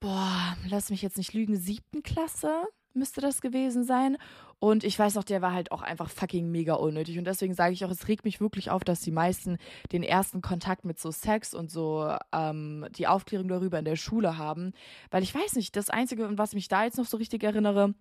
boah, 0.00 0.56
lass 0.68 0.90
mich 0.90 1.02
jetzt 1.02 1.18
nicht 1.18 1.34
lügen, 1.34 1.56
siebten 1.56 2.02
Klasse 2.02 2.68
müsste 2.94 3.20
das 3.20 3.40
gewesen 3.40 3.84
sein. 3.84 4.18
Und 4.62 4.84
ich 4.84 4.96
weiß 4.96 5.16
noch, 5.16 5.24
der 5.24 5.42
war 5.42 5.52
halt 5.52 5.72
auch 5.72 5.82
einfach 5.82 6.08
fucking 6.08 6.48
mega 6.48 6.74
unnötig. 6.74 7.18
Und 7.18 7.24
deswegen 7.24 7.52
sage 7.52 7.72
ich 7.72 7.84
auch, 7.84 7.90
es 7.90 8.06
regt 8.06 8.24
mich 8.24 8.40
wirklich 8.40 8.70
auf, 8.70 8.84
dass 8.84 9.00
die 9.00 9.10
meisten 9.10 9.58
den 9.90 10.04
ersten 10.04 10.40
Kontakt 10.40 10.84
mit 10.84 11.00
so 11.00 11.10
Sex 11.10 11.52
und 11.52 11.68
so 11.68 12.14
ähm, 12.30 12.86
die 12.92 13.08
Aufklärung 13.08 13.48
darüber 13.48 13.80
in 13.80 13.84
der 13.84 13.96
Schule 13.96 14.38
haben. 14.38 14.72
Weil 15.10 15.24
ich 15.24 15.34
weiß 15.34 15.56
nicht, 15.56 15.74
das 15.74 15.90
Einzige, 15.90 16.38
was 16.38 16.54
mich 16.54 16.68
da 16.68 16.84
jetzt 16.84 16.96
noch 16.96 17.06
so 17.06 17.16
richtig 17.16 17.42
erinnere, 17.42 17.94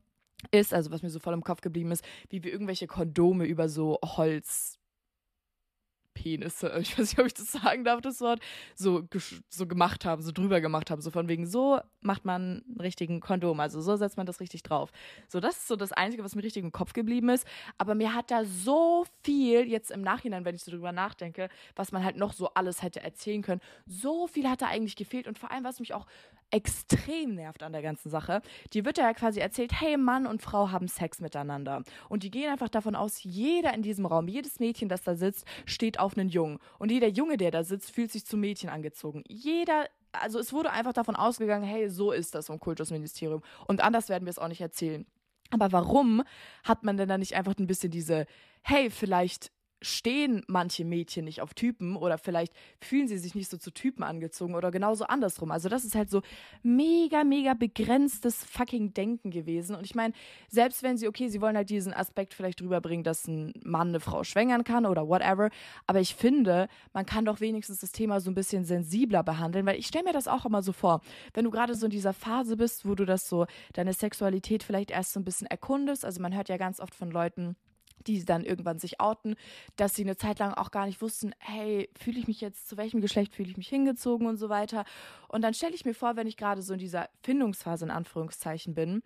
ist, 0.51 0.71
also 0.71 0.91
was 0.91 1.01
mir 1.01 1.09
so 1.09 1.17
voll 1.17 1.33
im 1.33 1.43
Kopf 1.43 1.61
geblieben 1.61 1.89
ist, 1.89 2.05
wie 2.29 2.43
wir 2.43 2.51
irgendwelche 2.51 2.85
Kondome 2.85 3.45
über 3.45 3.67
so 3.67 3.97
Holz 4.03 4.77
Penisse, 6.13 6.71
ich 6.79 6.97
weiß 6.97 7.11
nicht, 7.11 7.19
ob 7.19 7.25
ich 7.25 7.33
das 7.33 7.51
sagen 7.51 7.83
darf, 7.83 8.01
das 8.01 8.21
Wort, 8.21 8.39
so, 8.75 9.07
so 9.49 9.67
gemacht 9.67 10.05
haben, 10.05 10.21
so 10.21 10.31
drüber 10.31 10.61
gemacht 10.61 10.89
haben. 10.89 11.01
So 11.01 11.11
von 11.11 11.27
wegen, 11.27 11.45
so 11.47 11.79
macht 12.01 12.25
man 12.25 12.63
einen 12.67 12.79
richtigen 12.79 13.19
Kondom, 13.19 13.59
also 13.59 13.81
so 13.81 13.95
setzt 13.95 14.17
man 14.17 14.25
das 14.25 14.39
richtig 14.39 14.63
drauf. 14.63 14.91
So, 15.27 15.39
das 15.39 15.57
ist 15.57 15.67
so 15.67 15.75
das 15.75 15.91
Einzige, 15.91 16.23
was 16.23 16.35
mir 16.35 16.43
richtig 16.43 16.63
im 16.63 16.71
Kopf 16.71 16.93
geblieben 16.93 17.29
ist. 17.29 17.47
Aber 17.77 17.95
mir 17.95 18.13
hat 18.13 18.31
da 18.31 18.43
so 18.45 19.05
viel, 19.23 19.67
jetzt 19.67 19.91
im 19.91 20.01
Nachhinein, 20.01 20.45
wenn 20.45 20.55
ich 20.55 20.63
so 20.63 20.71
drüber 20.71 20.91
nachdenke, 20.91 21.49
was 21.75 21.91
man 21.91 22.03
halt 22.03 22.17
noch 22.17 22.33
so 22.33 22.53
alles 22.53 22.81
hätte 22.81 23.01
erzählen 23.01 23.41
können, 23.41 23.61
so 23.85 24.27
viel 24.27 24.49
hat 24.49 24.61
da 24.61 24.67
eigentlich 24.67 24.95
gefehlt. 24.95 25.27
Und 25.27 25.39
vor 25.39 25.51
allem, 25.51 25.63
was 25.63 25.79
mich 25.79 25.93
auch 25.93 26.05
extrem 26.51 27.35
nervt 27.35 27.63
an 27.63 27.71
der 27.71 27.81
ganzen 27.81 28.09
Sache, 28.09 28.41
die 28.73 28.85
wird 28.85 28.97
ja 28.97 29.13
quasi 29.13 29.39
erzählt, 29.39 29.71
hey, 29.79 29.97
Mann 29.97 30.27
und 30.27 30.41
Frau 30.41 30.71
haben 30.71 30.87
Sex 30.87 31.19
miteinander. 31.19 31.83
Und 32.09 32.23
die 32.23 32.31
gehen 32.31 32.51
einfach 32.51 32.69
davon 32.69 32.95
aus, 32.95 33.23
jeder 33.23 33.73
in 33.73 33.81
diesem 33.81 34.05
Raum, 34.05 34.27
jedes 34.27 34.59
Mädchen, 34.59 34.89
das 34.89 35.03
da 35.03 35.15
sitzt, 35.15 35.45
steht 35.65 35.99
auf 35.99 36.17
einen 36.17 36.29
Jungen. 36.29 36.59
Und 36.79 36.91
jeder 36.91 37.07
Junge, 37.07 37.37
der 37.37 37.51
da 37.51 37.63
sitzt, 37.63 37.91
fühlt 37.91 38.11
sich 38.11 38.25
zum 38.25 38.39
Mädchen 38.39 38.69
angezogen. 38.69 39.23
Jeder 39.27 39.87
also 40.13 40.39
es 40.39 40.51
wurde 40.51 40.71
einfach 40.71 40.91
davon 40.91 41.15
ausgegangen, 41.15 41.63
hey, 41.63 41.89
so 41.89 42.11
ist 42.11 42.35
das 42.35 42.47
vom 42.47 42.59
Kultusministerium. 42.59 43.41
Und 43.65 43.81
anders 43.81 44.09
werden 44.09 44.25
wir 44.25 44.29
es 44.29 44.39
auch 44.39 44.49
nicht 44.49 44.59
erzählen. 44.59 45.05
Aber 45.51 45.71
warum 45.71 46.23
hat 46.63 46.83
man 46.83 46.97
denn 46.97 47.09
da 47.09 47.17
nicht 47.17 47.35
einfach 47.35 47.53
ein 47.57 47.67
bisschen 47.67 47.91
diese, 47.91 48.25
hey, 48.63 48.89
vielleicht 48.89 49.51
stehen 49.81 50.43
manche 50.47 50.85
Mädchen 50.85 51.25
nicht 51.25 51.41
auf 51.41 51.53
Typen 51.53 51.95
oder 51.95 52.17
vielleicht 52.17 52.53
fühlen 52.79 53.07
sie 53.07 53.17
sich 53.17 53.35
nicht 53.35 53.49
so 53.49 53.57
zu 53.57 53.71
Typen 53.71 54.03
angezogen 54.03 54.55
oder 54.55 54.71
genauso 54.71 55.05
andersrum. 55.05 55.51
Also 55.51 55.69
das 55.69 55.83
ist 55.83 55.95
halt 55.95 56.09
so 56.09 56.21
mega, 56.63 57.23
mega 57.23 57.53
begrenztes 57.53 58.43
fucking 58.43 58.93
Denken 58.93 59.31
gewesen. 59.31 59.75
Und 59.75 59.85
ich 59.85 59.95
meine, 59.95 60.13
selbst 60.49 60.83
wenn 60.83 60.97
sie, 60.97 61.07
okay, 61.07 61.29
sie 61.29 61.41
wollen 61.41 61.55
halt 61.55 61.69
diesen 61.69 61.93
Aspekt 61.93 62.33
vielleicht 62.33 62.61
rüberbringen, 62.61 63.03
dass 63.03 63.27
ein 63.27 63.53
Mann 63.63 63.89
eine 63.89 63.99
Frau 63.99 64.23
schwängern 64.23 64.63
kann 64.63 64.85
oder 64.85 65.07
whatever, 65.07 65.49
aber 65.87 65.99
ich 65.99 66.15
finde, 66.15 66.67
man 66.93 67.05
kann 67.05 67.25
doch 67.25 67.39
wenigstens 67.41 67.79
das 67.79 67.91
Thema 67.91 68.19
so 68.19 68.29
ein 68.29 68.35
bisschen 68.35 68.65
sensibler 68.65 69.23
behandeln, 69.23 69.65
weil 69.65 69.79
ich 69.79 69.87
stelle 69.87 70.05
mir 70.05 70.13
das 70.13 70.27
auch 70.27 70.45
immer 70.45 70.61
so 70.61 70.71
vor, 70.71 71.01
wenn 71.33 71.45
du 71.45 71.51
gerade 71.51 71.75
so 71.75 71.85
in 71.87 71.91
dieser 71.91 72.13
Phase 72.13 72.57
bist, 72.57 72.87
wo 72.87 72.95
du 72.95 73.05
das 73.05 73.27
so, 73.27 73.45
deine 73.73 73.93
Sexualität 73.93 74.63
vielleicht 74.63 74.91
erst 74.91 75.13
so 75.13 75.19
ein 75.19 75.25
bisschen 75.25 75.47
erkundest, 75.47 76.05
also 76.05 76.21
man 76.21 76.35
hört 76.35 76.49
ja 76.49 76.57
ganz 76.57 76.79
oft 76.79 76.93
von 76.93 77.09
Leuten, 77.09 77.55
die 78.07 78.23
dann 78.25 78.43
irgendwann 78.43 78.79
sich 78.79 78.99
outen, 78.99 79.35
dass 79.75 79.95
sie 79.95 80.03
eine 80.03 80.17
Zeit 80.17 80.39
lang 80.39 80.53
auch 80.53 80.71
gar 80.71 80.85
nicht 80.85 81.01
wussten, 81.01 81.33
hey, 81.39 81.89
fühle 81.97 82.19
ich 82.19 82.27
mich 82.27 82.41
jetzt, 82.41 82.67
zu 82.67 82.77
welchem 82.77 83.01
Geschlecht 83.01 83.35
fühle 83.35 83.49
ich 83.49 83.57
mich 83.57 83.69
hingezogen 83.69 84.27
und 84.27 84.37
so 84.37 84.49
weiter. 84.49 84.85
Und 85.27 85.41
dann 85.43 85.53
stelle 85.53 85.73
ich 85.73 85.85
mir 85.85 85.93
vor, 85.93 86.15
wenn 86.15 86.27
ich 86.27 86.37
gerade 86.37 86.61
so 86.61 86.73
in 86.73 86.79
dieser 86.79 87.09
Findungsphase 87.23 87.85
in 87.85 87.91
Anführungszeichen 87.91 88.73
bin, 88.73 89.03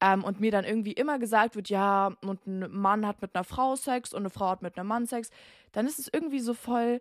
ähm, 0.00 0.24
und 0.24 0.40
mir 0.40 0.50
dann 0.50 0.64
irgendwie 0.64 0.92
immer 0.92 1.18
gesagt 1.18 1.56
wird, 1.56 1.68
ja, 1.68 2.16
und 2.22 2.46
ein 2.46 2.70
Mann 2.72 3.06
hat 3.06 3.20
mit 3.22 3.34
einer 3.34 3.44
Frau 3.44 3.76
Sex 3.76 4.14
und 4.14 4.20
eine 4.20 4.30
Frau 4.30 4.48
hat 4.48 4.62
mit 4.62 4.78
einem 4.78 4.88
Mann 4.88 5.06
Sex, 5.06 5.30
dann 5.72 5.86
ist 5.86 5.98
es 5.98 6.08
irgendwie 6.12 6.40
so 6.40 6.54
voll 6.54 7.00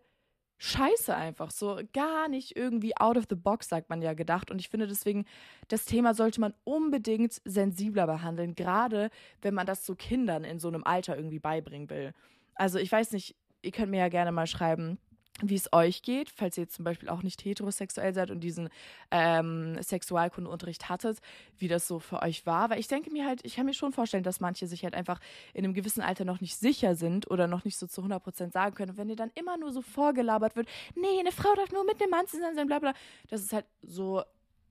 scheiße 0.59 1.15
einfach. 1.15 1.49
So 1.51 1.79
gar 1.93 2.27
nicht 2.27 2.55
irgendwie 2.55 2.95
out 2.97 3.17
of 3.17 3.25
the 3.29 3.35
box, 3.35 3.69
sagt 3.69 3.89
man 3.89 4.01
ja 4.01 4.13
gedacht. 4.13 4.51
Und 4.51 4.59
ich 4.59 4.69
finde 4.69 4.87
deswegen, 4.87 5.25
das 5.69 5.85
Thema 5.85 6.13
sollte 6.13 6.39
man 6.39 6.53
unbedingt 6.63 7.41
sensibler 7.45 8.05
behandeln, 8.05 8.55
gerade 8.55 9.09
wenn 9.41 9.55
man 9.55 9.65
das 9.65 9.85
so 9.85 9.95
Kindern 9.95 10.43
in 10.43 10.59
so 10.59 10.67
einem 10.67 10.83
Alter 10.83 11.15
irgendwie 11.15 11.39
beibringen 11.39 11.89
will. 11.89 12.13
Also 12.55 12.77
ich 12.77 12.91
weiß 12.91 13.13
nicht, 13.13 13.35
ihr 13.61 13.71
könnt 13.71 13.89
mir 13.89 13.99
ja 13.99 14.09
gerne 14.09 14.31
mal 14.31 14.47
schreiben, 14.47 14.99
wie 15.43 15.55
es 15.55 15.71
euch 15.73 16.01
geht, 16.01 16.29
falls 16.29 16.57
ihr 16.57 16.67
zum 16.67 16.85
Beispiel 16.85 17.09
auch 17.09 17.23
nicht 17.23 17.43
heterosexuell 17.43 18.13
seid 18.13 18.31
und 18.31 18.41
diesen 18.41 18.69
ähm, 19.11 19.81
Sexualkundeunterricht 19.81 20.89
hattet, 20.89 21.19
wie 21.57 21.67
das 21.67 21.87
so 21.87 21.99
für 21.99 22.21
euch 22.21 22.45
war. 22.45 22.69
Weil 22.69 22.79
ich 22.79 22.87
denke 22.87 23.11
mir 23.11 23.25
halt, 23.25 23.45
ich 23.45 23.55
kann 23.55 23.65
mir 23.65 23.73
schon 23.73 23.91
vorstellen, 23.91 24.23
dass 24.23 24.39
manche 24.39 24.67
sich 24.67 24.83
halt 24.83 24.95
einfach 24.95 25.19
in 25.53 25.63
einem 25.63 25.73
gewissen 25.73 26.01
Alter 26.01 26.25
noch 26.25 26.41
nicht 26.41 26.55
sicher 26.57 26.95
sind 26.95 27.29
oder 27.29 27.47
noch 27.47 27.65
nicht 27.65 27.77
so 27.77 27.87
zu 27.87 28.01
100% 28.01 28.51
sagen 28.51 28.75
können. 28.75 28.91
Und 28.91 28.97
wenn 28.97 29.09
ihr 29.09 29.15
dann 29.15 29.31
immer 29.35 29.57
nur 29.57 29.71
so 29.71 29.81
vorgelabert 29.81 30.55
wird, 30.55 30.67
nee, 30.95 31.19
eine 31.19 31.31
Frau 31.31 31.53
darf 31.55 31.71
nur 31.71 31.85
mit 31.85 32.01
einem 32.01 32.11
Mann 32.11 32.27
zusammen 32.27 32.55
sein, 32.55 32.67
bla 32.67 32.79
bla, 32.79 32.93
das 33.29 33.41
ist 33.41 33.53
halt 33.53 33.65
so, 33.81 34.23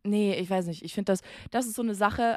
nee, 0.03 0.35
ich 0.35 0.51
weiß 0.51 0.67
nicht. 0.67 0.83
Ich 0.83 0.95
finde 0.95 1.13
das, 1.13 1.23
das 1.51 1.67
ist 1.67 1.75
so 1.75 1.83
eine 1.83 1.95
Sache, 1.95 2.37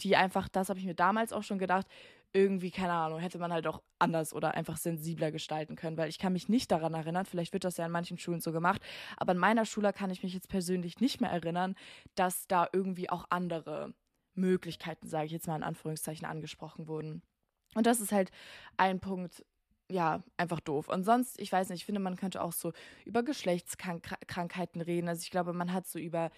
die 0.00 0.16
einfach, 0.16 0.48
das 0.48 0.68
habe 0.68 0.78
ich 0.78 0.86
mir 0.86 0.94
damals 0.94 1.32
auch 1.32 1.42
schon 1.42 1.58
gedacht, 1.58 1.86
irgendwie, 2.32 2.70
keine 2.70 2.92
Ahnung, 2.92 3.18
hätte 3.18 3.38
man 3.38 3.52
halt 3.52 3.66
auch 3.66 3.82
anders 3.98 4.32
oder 4.32 4.54
einfach 4.54 4.76
sensibler 4.76 5.32
gestalten 5.32 5.76
können, 5.76 5.96
weil 5.96 6.08
ich 6.08 6.18
kann 6.18 6.32
mich 6.32 6.48
nicht 6.48 6.70
daran 6.70 6.94
erinnern, 6.94 7.26
vielleicht 7.26 7.52
wird 7.52 7.64
das 7.64 7.76
ja 7.76 7.86
in 7.86 7.92
manchen 7.92 8.18
Schulen 8.18 8.40
so 8.40 8.52
gemacht, 8.52 8.80
aber 9.16 9.32
in 9.32 9.38
meiner 9.38 9.64
Schule 9.64 9.92
kann 9.92 10.10
ich 10.10 10.22
mich 10.22 10.34
jetzt 10.34 10.48
persönlich 10.48 11.00
nicht 11.00 11.20
mehr 11.20 11.30
erinnern, 11.30 11.74
dass 12.14 12.46
da 12.46 12.68
irgendwie 12.72 13.10
auch 13.10 13.24
andere 13.30 13.94
Möglichkeiten, 14.34 15.08
sage 15.08 15.26
ich 15.26 15.32
jetzt 15.32 15.48
mal 15.48 15.56
in 15.56 15.62
Anführungszeichen, 15.62 16.26
angesprochen 16.26 16.86
wurden. 16.86 17.22
Und 17.74 17.86
das 17.86 18.00
ist 18.00 18.12
halt 18.12 18.30
ein 18.76 19.00
Punkt, 19.00 19.44
ja, 19.90 20.22
einfach 20.36 20.60
doof. 20.60 20.88
Und 20.88 21.04
sonst, 21.04 21.40
ich 21.40 21.50
weiß 21.50 21.68
nicht, 21.68 21.80
ich 21.80 21.86
finde, 21.86 22.00
man 22.00 22.16
könnte 22.16 22.42
auch 22.42 22.52
so 22.52 22.72
über 23.04 23.22
Geschlechtskrankheiten 23.22 24.80
reden. 24.80 25.08
Also 25.08 25.22
ich 25.22 25.30
glaube, 25.30 25.52
man 25.52 25.72
hat 25.72 25.86
so 25.86 25.98
über 25.98 26.30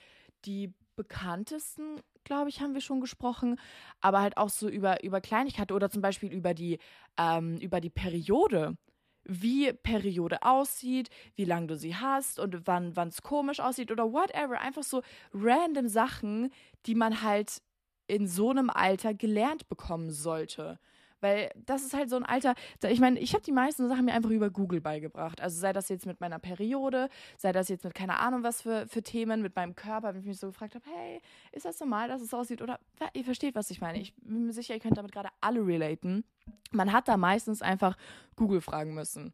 die 0.45 0.73
bekanntesten, 0.97 2.01
glaube 2.25 2.49
ich, 2.49 2.61
haben 2.61 2.75
wir 2.75 2.81
schon 2.81 3.01
gesprochen, 3.01 3.59
aber 4.01 4.21
halt 4.21 4.37
auch 4.37 4.49
so 4.49 4.69
über, 4.69 5.03
über 5.05 5.21
Kleinigkeiten 5.21 5.73
oder 5.73 5.91
zum 5.91 6.03
Beispiel 6.03 6.33
über 6.33 6.55
die, 6.55 6.79
ähm, 7.19 7.59
über 7.59 7.81
die 7.81 7.91
Periode. 7.91 8.77
Wie 9.25 9.73
Periode 9.73 10.43
aussieht, 10.43 11.09
wie 11.37 11.45
lange 11.45 11.69
du 11.69 11.77
sie 11.77 11.95
hast 11.95 12.41
und 12.41 12.67
wann 12.67 12.93
es 13.09 13.23
komisch 13.23 13.61
aussieht 13.61 13.93
oder 13.93 14.13
whatever. 14.13 14.61
Einfach 14.61 14.83
so 14.83 15.03
random 15.33 15.87
Sachen, 15.87 16.51
die 16.87 16.97
man 16.97 17.23
halt 17.23 17.63
in 18.09 18.27
so 18.27 18.51
einem 18.51 18.69
Alter 18.69 19.15
gelernt 19.15 19.69
bekommen 19.69 20.11
sollte. 20.11 20.81
Weil 21.23 21.51
das 21.67 21.85
ist 21.85 21.95
halt 21.95 22.11
so 22.11 22.17
ein 22.17 22.25
Alter, 22.25 22.55
ich 22.89 23.01
meine, 23.01 23.19
ich 23.21 23.33
habe 23.33 23.45
die 23.45 23.53
meisten 23.53 23.89
Sachen 23.89 24.05
mir 24.05 24.13
einfach 24.13 24.31
über 24.31 24.51
Google 24.51 24.81
beigebracht. 24.81 25.41
Also 25.41 25.59
sei 25.59 25.73
das 25.73 25.89
jetzt 25.89 26.05
mit 26.05 26.21
meiner 26.21 26.41
Periode, 26.41 27.09
sei 27.39 27.53
das 27.53 27.69
jetzt 27.69 27.85
mit 27.85 27.95
keine 27.95 28.19
Ahnung 28.19 28.43
was 28.43 28.63
für, 28.63 28.87
für 28.89 29.03
Themen, 29.03 29.41
mit 29.41 29.55
meinem 29.55 29.77
Körper, 29.77 30.13
wenn 30.13 30.21
ich 30.21 30.27
mich 30.27 30.39
so 30.39 30.49
gefragt 30.49 30.75
habe, 30.75 30.85
hey, 30.93 31.23
ist 31.53 31.65
das 31.65 31.79
normal, 31.79 32.09
dass 32.09 32.21
es 32.21 32.31
so 32.31 32.39
aussieht? 32.39 32.61
Oder 32.61 32.81
ihr 33.15 33.25
versteht, 33.25 33.55
was 33.55 33.71
ich 33.71 33.81
meine. 33.81 34.01
Ich 34.01 34.13
bin 34.17 34.47
mir 34.47 34.53
sicher, 34.53 34.75
ihr 34.75 34.81
könnt 34.81 34.99
damit 34.99 35.13
gerade 35.13 35.29
alle 35.41 35.65
relaten. 35.65 36.25
Man 36.73 36.93
hat 36.93 37.07
da 37.07 37.17
meistens 37.17 37.63
einfach 37.63 37.97
Google 38.35 38.61
fragen 38.61 38.95
müssen. 38.95 39.33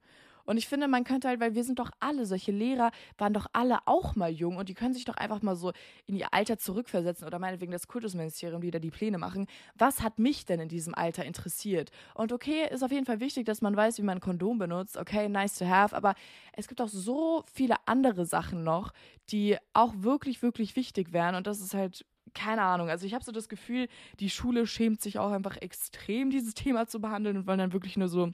Und 0.49 0.57
ich 0.57 0.67
finde, 0.67 0.89
man 0.89 1.05
könnte 1.05 1.29
halt, 1.29 1.41
weil 1.41 1.55
wir 1.55 1.63
sind 1.63 1.79
doch 1.79 1.91
alle, 2.01 2.25
solche 2.25 2.53
Lehrer 2.53 2.91
waren 3.19 3.35
doch 3.35 3.49
alle 3.53 3.81
auch 3.85 4.17
mal 4.17 4.31
jung 4.31 4.57
und 4.57 4.71
die 4.71 4.75
können 4.75 4.95
sich 4.95 5.05
doch 5.05 5.17
einfach 5.17 5.43
mal 5.43 5.55
so 5.55 5.73
in 6.07 6.17
ihr 6.17 6.33
Alter 6.33 6.57
zurückversetzen 6.57 7.27
oder 7.27 7.39
meinetwegen 7.39 7.71
das 7.71 7.87
Kultusministerium 7.87 8.63
wieder 8.63 8.81
die 8.81 8.91
Pläne 8.91 9.19
machen. 9.19 9.47
Was 9.77 10.01
hat 10.01 10.19
mich 10.19 10.47
denn 10.47 10.59
in 10.59 10.71
diesem 10.71 10.95
Alter 10.95 11.27
interessiert? 11.27 11.91
Und 12.15 12.33
okay, 12.33 12.67
ist 12.71 12.83
auf 12.83 12.91
jeden 12.91 13.05
Fall 13.05 13.21
wichtig, 13.21 13.45
dass 13.45 13.61
man 13.61 13.77
weiß, 13.77 13.99
wie 13.99 14.03
man 14.03 14.17
ein 14.17 14.21
Kondom 14.23 14.57
benutzt. 14.57 14.97
Okay, 14.97 15.29
nice 15.29 15.59
to 15.59 15.67
have. 15.67 15.95
Aber 15.95 16.15
es 16.55 16.67
gibt 16.67 16.81
auch 16.81 16.89
so 16.89 17.45
viele 17.53 17.77
andere 17.85 18.25
Sachen 18.25 18.65
noch, 18.65 18.95
die 19.29 19.59
auch 19.75 19.93
wirklich, 19.99 20.41
wirklich 20.41 20.77
wichtig 20.77 21.13
wären. 21.13 21.35
Und 21.35 21.47
das 21.47 21.61
ist 21.61 21.75
halt 21.75 22.07
keine 22.33 22.63
Ahnung. 22.63 22.89
Also 22.89 23.05
ich 23.05 23.13
habe 23.13 23.23
so 23.23 23.33
das 23.33 23.51
Gefühl, 23.51 23.87
die 24.19 24.31
Schule 24.31 24.67
schämt 24.67 25.03
sich 25.03 25.19
auch 25.19 25.31
einfach 25.31 25.59
extrem, 25.59 26.31
dieses 26.31 26.55
Thema 26.55 26.87
zu 26.87 27.03
behandeln 27.03 27.37
und 27.37 27.47
wollen 27.47 27.59
dann 27.59 27.75
wirklich 27.75 27.99
nur 27.99 28.09
so 28.09 28.33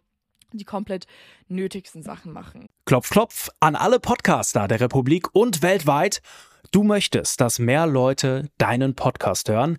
die 0.58 0.64
komplett 0.64 1.06
nötigsten 1.49 2.02
Sachen 2.02 2.32
machen. 2.32 2.66
Klopf, 2.87 3.11
klopf 3.11 3.49
an 3.61 3.76
alle 3.76 4.00
Podcaster 4.00 4.68
der 4.68 4.80
Republik 4.80 5.34
und 5.34 5.62
weltweit. 5.62 6.23
Du 6.70 6.82
möchtest, 6.82 7.40
dass 7.40 7.58
mehr 7.58 7.87
Leute 7.87 8.50
deinen 8.58 8.94
Podcast 8.94 9.49
hören? 9.49 9.78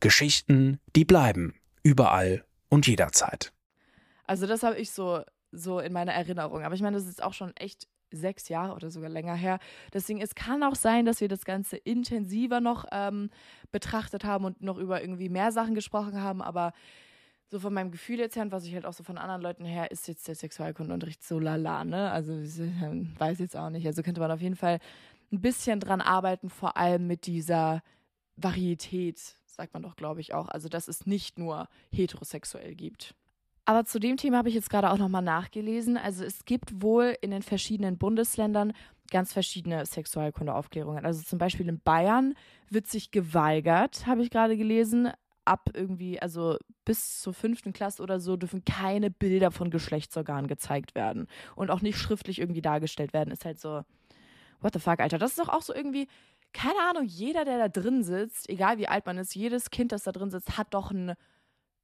Geschichten, 0.00 0.80
die 0.94 1.04
bleiben. 1.04 1.54
Überall 1.82 2.44
und 2.68 2.86
jederzeit. 2.86 3.52
Also 4.24 4.46
das 4.46 4.62
habe 4.62 4.76
ich 4.76 4.90
so, 4.90 5.22
so 5.52 5.78
in 5.78 5.92
meiner 5.92 6.12
Erinnerung. 6.12 6.62
Aber 6.62 6.74
ich 6.74 6.82
meine, 6.82 6.96
das 6.96 7.06
ist 7.06 7.22
auch 7.22 7.34
schon 7.34 7.54
echt 7.56 7.86
sechs 8.10 8.48
Jahre 8.48 8.74
oder 8.74 8.90
sogar 8.90 9.10
länger 9.10 9.34
her. 9.34 9.58
Deswegen, 9.92 10.20
es 10.20 10.34
kann 10.34 10.62
auch 10.62 10.74
sein, 10.74 11.06
dass 11.06 11.20
wir 11.20 11.28
das 11.28 11.44
Ganze 11.44 11.76
intensiver 11.76 12.60
noch 12.60 12.84
ähm, 12.92 13.30
betrachtet 13.72 14.24
haben 14.24 14.44
und 14.44 14.62
noch 14.62 14.78
über 14.78 15.00
irgendwie 15.00 15.28
mehr 15.28 15.52
Sachen 15.52 15.74
gesprochen 15.74 16.20
haben. 16.20 16.42
Aber 16.42 16.72
so 17.48 17.60
von 17.60 17.72
meinem 17.72 17.90
Gefühl 17.90 18.18
jetzt 18.18 18.36
her 18.36 18.42
und 18.42 18.52
was 18.52 18.64
ich 18.64 18.74
halt 18.74 18.86
auch 18.86 18.92
so 18.92 19.04
von 19.04 19.18
anderen 19.18 19.42
Leuten 19.42 19.64
her, 19.64 19.90
ist 19.90 20.08
jetzt 20.08 20.26
der 20.26 20.34
Sexualkundenunterricht 20.34 21.22
so 21.22 21.38
lala, 21.38 21.84
ne? 21.84 22.10
Also 22.10 22.38
ich 22.38 22.58
weiß 22.58 23.38
jetzt 23.38 23.56
auch 23.56 23.70
nicht. 23.70 23.86
Also 23.86 24.02
könnte 24.02 24.20
man 24.20 24.30
auf 24.30 24.40
jeden 24.40 24.56
Fall 24.56 24.78
ein 25.32 25.40
bisschen 25.40 25.80
dran 25.80 26.00
arbeiten, 26.00 26.50
vor 26.50 26.76
allem 26.76 27.06
mit 27.06 27.26
dieser 27.26 27.82
Varietät 28.36 29.36
sagt 29.56 29.74
man 29.74 29.82
doch, 29.82 29.96
glaube 29.96 30.20
ich, 30.20 30.34
auch. 30.34 30.48
Also, 30.48 30.68
dass 30.68 30.88
es 30.88 31.06
nicht 31.06 31.38
nur 31.38 31.68
heterosexuell 31.90 32.74
gibt. 32.74 33.14
Aber 33.66 33.84
zu 33.84 33.98
dem 33.98 34.16
Thema 34.16 34.38
habe 34.38 34.48
ich 34.48 34.54
jetzt 34.54 34.70
gerade 34.70 34.90
auch 34.90 34.98
nochmal 34.98 35.22
nachgelesen. 35.22 35.96
Also 35.96 36.24
es 36.24 36.44
gibt 36.44 36.82
wohl 36.82 37.16
in 37.20 37.32
den 37.32 37.42
verschiedenen 37.42 37.98
Bundesländern 37.98 38.72
ganz 39.10 39.32
verschiedene 39.32 39.84
Sexualkundeaufklärungen. 39.84 41.04
Also 41.04 41.22
zum 41.22 41.40
Beispiel 41.40 41.68
in 41.68 41.80
Bayern 41.80 42.34
wird 42.70 42.86
sich 42.86 43.10
geweigert, 43.10 44.06
habe 44.06 44.22
ich 44.22 44.30
gerade 44.30 44.56
gelesen, 44.56 45.10
ab 45.44 45.70
irgendwie, 45.74 46.20
also 46.22 46.58
bis 46.84 47.20
zur 47.20 47.34
fünften 47.34 47.72
Klasse 47.72 48.02
oder 48.02 48.20
so, 48.20 48.36
dürfen 48.36 48.64
keine 48.64 49.10
Bilder 49.10 49.50
von 49.50 49.70
Geschlechtsorganen 49.70 50.46
gezeigt 50.46 50.94
werden. 50.94 51.26
Und 51.56 51.70
auch 51.70 51.82
nicht 51.82 51.98
schriftlich 51.98 52.40
irgendwie 52.40 52.62
dargestellt 52.62 53.12
werden. 53.12 53.32
Ist 53.32 53.44
halt 53.44 53.58
so, 53.58 53.82
what 54.60 54.74
the 54.74 54.80
fuck, 54.80 55.00
Alter. 55.00 55.18
Das 55.18 55.30
ist 55.30 55.40
doch 55.40 55.48
auch 55.48 55.62
so 55.62 55.74
irgendwie, 55.74 56.06
keine 56.56 56.80
Ahnung, 56.88 57.04
jeder, 57.04 57.44
der 57.44 57.58
da 57.58 57.68
drin 57.68 58.02
sitzt, 58.02 58.48
egal 58.48 58.78
wie 58.78 58.88
alt 58.88 59.04
man 59.04 59.18
ist, 59.18 59.34
jedes 59.34 59.70
Kind, 59.70 59.92
das 59.92 60.04
da 60.04 60.12
drin 60.12 60.30
sitzt, 60.30 60.56
hat 60.56 60.72
doch 60.72 60.90
ein 60.90 61.14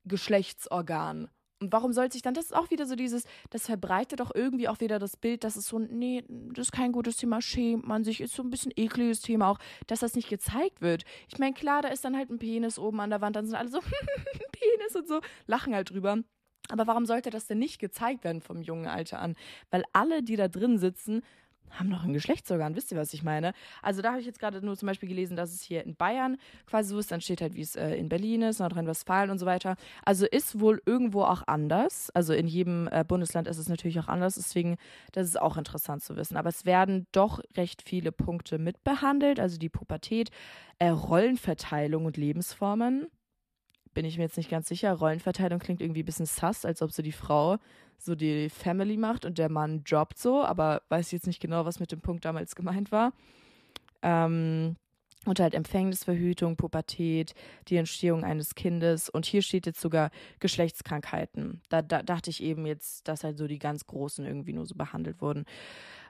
Geschlechtsorgan. 0.05 1.29
Und 1.61 1.73
warum 1.73 1.93
soll 1.93 2.11
sich 2.11 2.23
dann, 2.23 2.33
das 2.33 2.47
ist 2.47 2.57
auch 2.57 2.71
wieder 2.71 2.87
so 2.87 2.97
dieses, 2.97 3.25
das 3.51 3.67
verbreitet 3.67 4.21
doch 4.21 4.35
irgendwie 4.35 4.69
auch 4.69 4.81
wieder 4.81 4.99
das 4.99 5.19
Bild, 5.19 5.45
dass 5.45 5.57
es 5.57 5.67
so, 5.69 5.79
nee, 5.79 6.25
das 6.29 6.69
ist 6.69 6.73
kein 6.73 6.91
gutes 6.91 7.19
Thema, 7.19 7.43
schämt 7.43 7.87
man 7.87 8.03
sich, 8.03 8.23
ist 8.23 8.35
so 8.35 8.43
ein 8.43 8.49
bisschen 8.49 8.73
ekliges 8.75 9.21
Thema 9.21 9.49
auch, 9.49 9.59
dass 9.87 10.01
das 10.01 10.15
nicht 10.15 10.31
gezeigt 10.31 10.81
wird. 10.81 11.05
Ich 11.29 11.39
meine, 11.39 11.53
klar, 11.53 11.83
da 11.83 11.89
ist 11.89 12.05
dann 12.05 12.17
halt 12.17 12.31
ein 12.31 12.39
Penis 12.39 12.79
oben 12.79 12.99
an 13.01 13.11
der 13.11 13.21
Wand, 13.21 13.37
dann 13.37 13.47
sind 13.47 13.55
alle 13.55 13.69
so, 13.69 13.81
Penis 14.53 14.97
und 14.97 15.07
so, 15.07 15.21
lachen 15.47 15.75
halt 15.75 15.91
drüber. 15.91 16.19
Aber 16.71 16.87
warum 16.87 17.05
sollte 17.05 17.29
das 17.29 17.47
denn 17.47 17.59
nicht 17.59 17.79
gezeigt 17.79 18.25
werden 18.25 18.41
vom 18.41 18.63
jungen 18.63 18.87
Alter 18.87 19.21
an? 19.21 19.37
Weil 19.71 19.85
alle, 19.93 20.23
die 20.23 20.37
da 20.37 20.49
drin 20.49 20.79
sitzen, 20.79 21.23
haben 21.73 21.89
noch 21.89 22.05
ein 22.05 22.13
Geschlechtsorgan, 22.13 22.77
wisst 22.77 22.93
ihr, 22.93 22.99
was 22.99 23.15
ich 23.15 23.23
meine? 23.23 23.53
Also 23.83 24.03
da 24.03 24.11
habe 24.11 24.21
ich 24.21 24.27
jetzt 24.27 24.39
gerade 24.39 24.65
nur 24.65 24.77
zum 24.77 24.87
Beispiel 24.87 25.09
gelesen, 25.09 25.37
dass 25.37 25.53
es 25.53 25.63
hier 25.63 25.85
in 25.85 25.97
Bayern 25.97 26.37
quasi 26.67 26.91
so 26.91 26.99
ist, 26.99 27.11
dann 27.11 27.21
steht 27.21 27.41
halt, 27.41 27.55
wie 27.55 27.63
es 27.63 27.77
äh, 27.77 27.95
in 27.95 28.09
Berlin 28.09 28.43
ist, 28.43 28.61
Nordrhein-Westfalen 28.61 29.31
und 29.31 29.39
so 29.39 29.47
weiter. 29.47 29.77
Also 30.05 30.27
ist 30.27 30.61
wohl 30.61 30.83
irgendwo 30.87 31.23
auch 31.23 31.43
anders. 31.47 32.11
Also 32.11 32.33
in 32.33 32.47
jedem 32.47 32.89
äh, 32.91 33.05
Bundesland 33.07 33.49
ist 33.49 33.59
es 33.59 33.69
natürlich 33.69 33.99
auch 34.01 34.09
anders, 34.09 34.35
deswegen, 34.35 34.77
das 35.13 35.27
ist 35.27 35.41
auch 35.41 35.57
interessant 35.57 36.03
zu 36.03 36.17
wissen. 36.17 36.37
Aber 36.37 36.49
es 36.49 36.65
werden 36.65 37.07
doch 37.13 37.41
recht 37.57 37.83
viele 37.83 38.13
Punkte 38.13 38.59
mitbehandelt, 38.59 39.41
also 39.41 39.59
die 39.59 39.69
Pubertät, 39.69 40.31
äh, 40.79 40.89
Rollenverteilung 40.89 42.05
und 42.05 42.17
Lebensformen. 42.17 43.09
Bin 43.95 44.05
ich 44.05 44.17
mir 44.17 44.25
jetzt 44.25 44.37
nicht 44.37 44.51
ganz 44.51 44.69
sicher. 44.69 44.93
Rollenverteilung 44.93 45.59
klingt 45.59 45.81
irgendwie 45.81 46.03
ein 46.03 46.07
bisschen 46.07 46.27
sass, 46.27 46.65
als 46.65 46.83
ob 46.83 46.93
so 46.93 47.03
die 47.03 47.13
Frau 47.13 47.59
so 47.99 48.15
die 48.15 48.51
Family 48.51 48.97
macht 48.97 49.25
und 49.25 49.39
der 49.39 49.49
Mann 49.49 49.83
jobbt 49.87 50.19
so, 50.19 50.43
aber 50.43 50.83
weiß 50.89 51.13
jetzt 51.13 51.27
nicht 51.27 51.41
genau, 51.41 51.65
was 51.65 51.79
mit 51.79 51.93
dem 51.93 52.01
Punkt 52.01 52.25
damals 52.25 52.57
gemeint 52.57 52.91
war. 52.91 53.13
Ähm, 54.03 54.77
und 55.25 55.39
halt 55.39 55.55
Empfängnisverhütung, 55.55 56.57
Pubertät, 56.57 57.35
die 57.69 57.77
Entstehung 57.77 58.25
eines 58.25 58.57
Kindes. 58.57 59.09
Und 59.09 59.25
hier 59.25 59.43
steht 59.43 59.67
jetzt 59.67 59.81
sogar 59.81 60.11
Geschlechtskrankheiten. 60.41 61.61
Da, 61.69 61.81
da 61.81 62.03
dachte 62.03 62.31
ich 62.31 62.43
eben 62.43 62.67
jetzt, 62.67 63.07
dass 63.07 63.23
halt 63.23 63.39
so 63.39 63.47
die 63.47 63.61
ganz 63.61 63.87
Großen 63.87 64.27
irgendwie 64.27 64.53
nur 64.53 64.67
so 64.67 64.75
behandelt 64.75 65.21
wurden. 65.21 65.45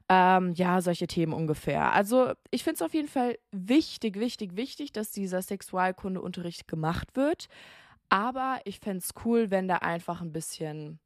Ähm, 0.09 0.53
ja, 0.53 0.81
solche 0.81 1.07
Themen 1.07 1.33
ungefähr. 1.33 1.93
Also 1.93 2.33
ich 2.51 2.65
finde 2.65 2.77
es 2.77 2.83
auf 2.83 2.95
jeden 2.95 3.09
Fall 3.09 3.39
wichtig, 3.51 4.19
wichtig, 4.19 4.57
wichtig, 4.57 4.93
dass 4.93 5.13
dieser 5.13 5.43
Sexualkundeunterricht 5.43 6.69
gemacht 6.69 7.15
wird. 7.15 7.47
Aber 8.09 8.61
ich 8.65 8.81
fände 8.81 8.99
es 8.99 9.15
cool, 9.25 9.51
wenn 9.51 9.69
da 9.69 9.77
einfach 9.77 10.21
ein 10.21 10.33
bisschen 10.33 10.99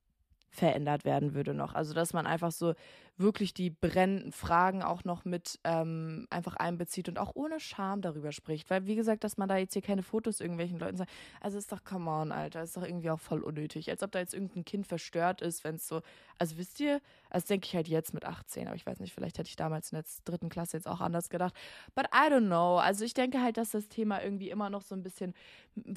verändert 0.50 1.04
werden 1.04 1.34
würde 1.34 1.54
noch. 1.54 1.74
Also 1.74 1.94
dass 1.94 2.12
man 2.12 2.26
einfach 2.26 2.52
so 2.52 2.74
wirklich 3.18 3.54
die 3.54 3.70
brennenden 3.70 4.30
Fragen 4.30 4.82
auch 4.82 5.04
noch 5.04 5.24
mit 5.24 5.58
ähm, 5.64 6.26
einfach 6.28 6.56
einbezieht 6.56 7.08
und 7.08 7.18
auch 7.18 7.32
ohne 7.34 7.60
Scham 7.60 8.02
darüber 8.02 8.30
spricht. 8.30 8.68
Weil, 8.68 8.86
wie 8.86 8.94
gesagt, 8.94 9.24
dass 9.24 9.38
man 9.38 9.48
da 9.48 9.56
jetzt 9.56 9.72
hier 9.72 9.82
keine 9.82 10.02
Fotos 10.02 10.40
irgendwelchen 10.40 10.78
Leuten 10.78 10.98
sagt, 10.98 11.10
also 11.40 11.56
ist 11.56 11.72
doch, 11.72 11.82
come 11.82 12.10
on, 12.10 12.30
Alter, 12.30 12.62
ist 12.62 12.76
doch 12.76 12.82
irgendwie 12.82 13.10
auch 13.10 13.20
voll 13.20 13.42
unnötig. 13.42 13.88
Als 13.90 14.02
ob 14.02 14.12
da 14.12 14.18
jetzt 14.18 14.34
irgendein 14.34 14.64
Kind 14.64 14.86
verstört 14.86 15.40
ist, 15.40 15.64
wenn 15.64 15.76
es 15.76 15.88
so, 15.88 16.02
also 16.38 16.58
wisst 16.58 16.78
ihr, 16.80 17.00
also 17.30 17.46
denke 17.46 17.66
ich 17.66 17.74
halt 17.74 17.88
jetzt 17.88 18.12
mit 18.12 18.26
18, 18.26 18.66
aber 18.66 18.76
ich 18.76 18.84
weiß 18.86 19.00
nicht, 19.00 19.14
vielleicht 19.14 19.38
hätte 19.38 19.48
ich 19.48 19.56
damals 19.56 19.92
in 19.92 19.96
der 19.96 20.04
dritten 20.24 20.50
Klasse 20.50 20.76
jetzt 20.76 20.88
auch 20.88 21.00
anders 21.00 21.30
gedacht. 21.30 21.54
But 21.94 22.06
I 22.14 22.30
don't 22.30 22.46
know. 22.46 22.76
Also 22.76 23.04
ich 23.04 23.14
denke 23.14 23.40
halt, 23.40 23.56
dass 23.56 23.70
das 23.70 23.88
Thema 23.88 24.22
irgendwie 24.22 24.50
immer 24.50 24.68
noch 24.68 24.82
so 24.82 24.94
ein 24.94 25.02
bisschen 25.02 25.32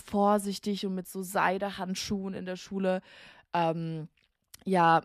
vorsichtig 0.05 0.85
und 0.85 0.95
mit 0.95 1.07
so 1.07 1.21
Seidehandschuhen 1.21 2.33
in 2.33 2.45
der 2.45 2.55
Schule 2.55 3.01
ähm, 3.53 4.07
ja, 4.65 5.01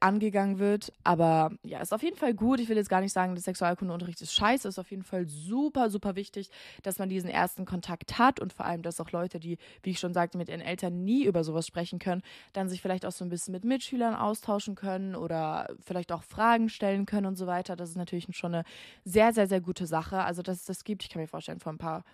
angegangen 0.00 0.58
wird. 0.58 0.92
Aber 1.02 1.50
ja, 1.62 1.80
ist 1.80 1.94
auf 1.94 2.02
jeden 2.02 2.16
Fall 2.16 2.34
gut. 2.34 2.60
Ich 2.60 2.68
will 2.68 2.76
jetzt 2.76 2.90
gar 2.90 3.00
nicht 3.00 3.12
sagen, 3.12 3.34
dass 3.34 3.44
Sexualkundeunterricht 3.44 4.20
ist 4.20 4.34
scheiße. 4.34 4.68
Ist 4.68 4.78
auf 4.78 4.90
jeden 4.90 5.02
Fall 5.02 5.26
super, 5.26 5.90
super 5.90 6.14
wichtig, 6.14 6.50
dass 6.82 6.98
man 6.98 7.08
diesen 7.08 7.30
ersten 7.30 7.64
Kontakt 7.64 8.18
hat 8.18 8.40
und 8.40 8.52
vor 8.52 8.66
allem, 8.66 8.82
dass 8.82 9.00
auch 9.00 9.10
Leute, 9.10 9.40
die, 9.40 9.58
wie 9.82 9.90
ich 9.90 9.98
schon 9.98 10.12
sagte, 10.12 10.36
mit 10.36 10.48
ihren 10.48 10.60
Eltern 10.60 11.04
nie 11.04 11.24
über 11.24 11.42
sowas 11.42 11.66
sprechen 11.66 11.98
können, 11.98 12.22
dann 12.52 12.68
sich 12.68 12.82
vielleicht 12.82 13.06
auch 13.06 13.12
so 13.12 13.24
ein 13.24 13.30
bisschen 13.30 13.52
mit 13.52 13.64
Mitschülern 13.64 14.14
austauschen 14.14 14.74
können 14.74 15.14
oder 15.14 15.68
vielleicht 15.80 16.12
auch 16.12 16.22
Fragen 16.22 16.68
stellen 16.68 17.06
können 17.06 17.26
und 17.26 17.36
so 17.36 17.46
weiter. 17.46 17.76
Das 17.76 17.90
ist 17.90 17.96
natürlich 17.96 18.26
schon 18.36 18.54
eine 18.54 18.64
sehr, 19.04 19.32
sehr, 19.32 19.46
sehr 19.46 19.60
gute 19.60 19.86
Sache. 19.86 20.22
Also, 20.22 20.42
dass 20.42 20.58
es 20.58 20.64
das 20.64 20.84
gibt, 20.84 21.02
ich 21.02 21.08
kann 21.08 21.22
mir 21.22 21.28
vorstellen, 21.28 21.60
vor 21.60 21.72
ein 21.72 21.78
paar 21.78 22.04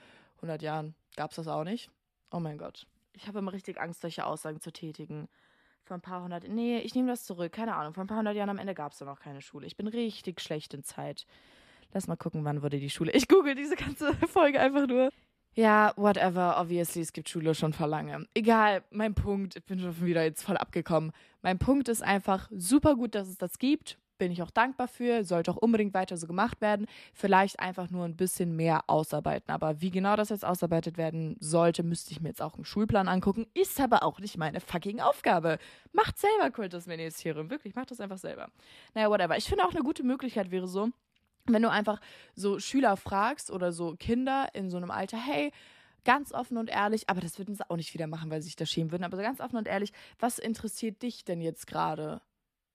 hundert 0.40 0.62
Jahren 0.62 0.94
gab 1.16 1.30
es 1.30 1.36
das 1.36 1.48
auch 1.48 1.64
nicht. 1.64 1.90
Oh 2.30 2.40
mein 2.40 2.58
Gott. 2.58 2.86
Ich 3.12 3.28
habe 3.28 3.38
immer 3.38 3.52
richtig 3.52 3.80
Angst, 3.80 4.00
solche 4.00 4.26
Aussagen 4.26 4.60
zu 4.60 4.72
tätigen 4.72 5.28
vor 5.84 5.96
ein 5.96 6.00
paar 6.00 6.22
hundert, 6.22 6.48
nee, 6.48 6.78
ich 6.78 6.94
nehme 6.94 7.08
das 7.08 7.24
zurück, 7.24 7.52
keine 7.52 7.74
Ahnung, 7.74 7.94
vor 7.94 8.04
ein 8.04 8.06
paar 8.06 8.18
hundert 8.18 8.36
Jahren 8.36 8.50
am 8.50 8.58
Ende 8.58 8.74
gab 8.74 8.92
es 8.92 8.98
da 8.98 9.04
noch 9.04 9.20
keine 9.20 9.42
Schule. 9.42 9.66
Ich 9.66 9.76
bin 9.76 9.86
richtig 9.86 10.40
schlecht 10.40 10.74
in 10.74 10.82
Zeit. 10.82 11.26
Lass 11.92 12.08
mal 12.08 12.16
gucken, 12.16 12.44
wann 12.44 12.62
wurde 12.62 12.78
die 12.80 12.90
Schule. 12.90 13.12
Ich 13.12 13.28
google 13.28 13.54
diese 13.54 13.76
ganze 13.76 14.14
Folge 14.28 14.60
einfach 14.60 14.86
nur. 14.86 15.10
Ja, 15.54 15.92
whatever, 15.96 16.60
obviously, 16.60 17.02
es 17.02 17.12
gibt 17.12 17.28
Schule 17.28 17.54
schon 17.54 17.72
vor 17.72 17.86
lange. 17.86 18.26
Egal, 18.34 18.82
mein 18.90 19.14
Punkt, 19.14 19.56
ich 19.56 19.64
bin 19.64 19.78
schon 19.78 20.04
wieder 20.04 20.24
jetzt 20.24 20.42
voll 20.42 20.56
abgekommen. 20.56 21.12
Mein 21.42 21.58
Punkt 21.58 21.88
ist 21.88 22.02
einfach 22.02 22.48
super 22.50 22.96
gut, 22.96 23.14
dass 23.14 23.28
es 23.28 23.38
das 23.38 23.58
gibt. 23.58 23.98
Bin 24.24 24.32
ich 24.32 24.42
auch 24.42 24.50
dankbar 24.50 24.88
für, 24.88 25.22
sollte 25.22 25.50
auch 25.50 25.58
unbedingt 25.58 25.92
weiter 25.92 26.16
so 26.16 26.26
gemacht 26.26 26.62
werden. 26.62 26.86
Vielleicht 27.12 27.60
einfach 27.60 27.90
nur 27.90 28.06
ein 28.06 28.16
bisschen 28.16 28.56
mehr 28.56 28.84
ausarbeiten. 28.86 29.50
Aber 29.50 29.82
wie 29.82 29.90
genau 29.90 30.16
das 30.16 30.30
jetzt 30.30 30.46
ausarbeitet 30.46 30.96
werden 30.96 31.36
sollte, 31.40 31.82
müsste 31.82 32.12
ich 32.12 32.22
mir 32.22 32.30
jetzt 32.30 32.40
auch 32.40 32.56
im 32.56 32.64
Schulplan 32.64 33.06
angucken. 33.06 33.46
Ist 33.52 33.78
aber 33.82 34.02
auch 34.02 34.20
nicht 34.20 34.38
meine 34.38 34.60
fucking 34.60 35.00
Aufgabe. 35.00 35.58
Macht 35.92 36.18
selber 36.18 36.50
Kultusministerium. 36.50 37.50
Wirklich, 37.50 37.74
macht 37.74 37.90
das 37.90 38.00
einfach 38.00 38.16
selber. 38.16 38.48
Naja, 38.94 39.10
whatever. 39.10 39.36
Ich 39.36 39.44
finde 39.44 39.66
auch 39.66 39.72
eine 39.72 39.82
gute 39.82 40.04
Möglichkeit 40.04 40.50
wäre 40.50 40.68
so, 40.68 40.88
wenn 41.44 41.60
du 41.60 41.70
einfach 41.70 42.00
so 42.34 42.58
Schüler 42.58 42.96
fragst 42.96 43.50
oder 43.50 43.72
so 43.72 43.94
Kinder 43.98 44.48
in 44.54 44.70
so 44.70 44.78
einem 44.78 44.90
Alter, 44.90 45.18
hey, 45.18 45.52
ganz 46.06 46.32
offen 46.32 46.56
und 46.56 46.70
ehrlich, 46.70 47.10
aber 47.10 47.20
das 47.20 47.36
würden 47.36 47.54
sie 47.54 47.68
auch 47.68 47.76
nicht 47.76 47.92
wieder 47.92 48.06
machen, 48.06 48.30
weil 48.30 48.40
sie 48.40 48.46
sich 48.46 48.56
da 48.56 48.64
schämen 48.64 48.90
würden, 48.90 49.04
aber 49.04 49.18
ganz 49.18 49.40
offen 49.40 49.58
und 49.58 49.68
ehrlich, 49.68 49.92
was 50.18 50.38
interessiert 50.38 51.02
dich 51.02 51.26
denn 51.26 51.42
jetzt 51.42 51.66
gerade? 51.66 52.22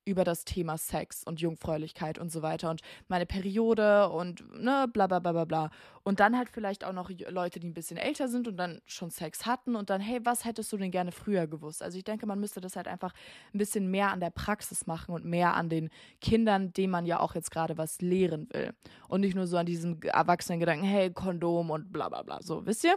Über 0.09 0.23
das 0.23 0.43
Thema 0.43 0.77
Sex 0.77 1.23
und 1.23 1.39
Jungfräulichkeit 1.39 2.17
und 2.17 2.31
so 2.31 2.41
weiter 2.41 2.69
und 2.69 2.81
meine 3.07 3.25
Periode 3.25 4.09
und 4.09 4.43
ne, 4.59 4.87
bla 4.91 5.07
bla 5.07 5.19
bla 5.19 5.31
bla 5.31 5.45
bla. 5.45 5.69
Und 6.03 6.19
dann 6.19 6.37
halt 6.37 6.49
vielleicht 6.49 6.83
auch 6.83 6.93
noch 6.93 7.11
Leute, 7.29 7.59
die 7.59 7.67
ein 7.67 7.73
bisschen 7.73 7.97
älter 7.97 8.27
sind 8.27 8.47
und 8.47 8.57
dann 8.57 8.81
schon 8.85 9.11
Sex 9.11 9.45
hatten 9.45 9.75
und 9.75 9.89
dann, 9.89 10.01
hey, 10.01 10.19
was 10.23 10.45
hättest 10.45 10.71
du 10.71 10.77
denn 10.77 10.91
gerne 10.91 11.11
früher 11.11 11.45
gewusst? 11.45 11.83
Also 11.83 11.97
ich 11.97 12.03
denke, 12.03 12.25
man 12.25 12.39
müsste 12.39 12.61
das 12.61 12.75
halt 12.75 12.87
einfach 12.87 13.13
ein 13.53 13.59
bisschen 13.59 13.91
mehr 13.91 14.11
an 14.11 14.19
der 14.19 14.31
Praxis 14.31 14.87
machen 14.87 15.13
und 15.13 15.25
mehr 15.25 15.53
an 15.55 15.69
den 15.69 15.89
Kindern, 16.21 16.73
denen 16.73 16.91
man 16.91 17.05
ja 17.05 17.19
auch 17.19 17.35
jetzt 17.35 17.51
gerade 17.51 17.77
was 17.77 18.01
lehren 18.01 18.47
will. 18.51 18.73
Und 19.07 19.21
nicht 19.21 19.35
nur 19.35 19.45
so 19.45 19.57
an 19.57 19.67
diesem 19.67 20.01
erwachsenen 20.01 20.59
Gedanken, 20.59 20.85
hey, 20.85 21.11
Kondom 21.11 21.69
und 21.69 21.91
bla 21.93 22.09
bla 22.09 22.23
bla. 22.23 22.41
So, 22.41 22.65
wisst 22.65 22.83
ihr? 22.83 22.95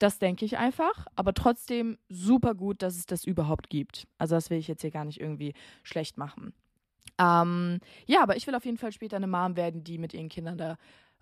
Das 0.00 0.18
denke 0.18 0.46
ich 0.46 0.56
einfach, 0.56 1.06
aber 1.14 1.34
trotzdem 1.34 1.98
super 2.08 2.54
gut, 2.54 2.80
dass 2.80 2.96
es 2.96 3.04
das 3.04 3.24
überhaupt 3.24 3.68
gibt. 3.68 4.08
Also 4.16 4.34
das 4.34 4.48
will 4.48 4.56
ich 4.56 4.66
jetzt 4.66 4.80
hier 4.80 4.90
gar 4.90 5.04
nicht 5.04 5.20
irgendwie 5.20 5.52
schlecht 5.82 6.16
machen. 6.16 6.54
Ähm, 7.18 7.80
ja, 8.06 8.22
aber 8.22 8.34
ich 8.34 8.46
will 8.46 8.54
auf 8.54 8.64
jeden 8.64 8.78
Fall 8.78 8.92
später 8.92 9.16
eine 9.16 9.26
Mom 9.26 9.56
werden, 9.56 9.84
die 9.84 9.98
mit 9.98 10.14
ihren 10.14 10.30
Kindern 10.30 10.56
da 10.56 10.78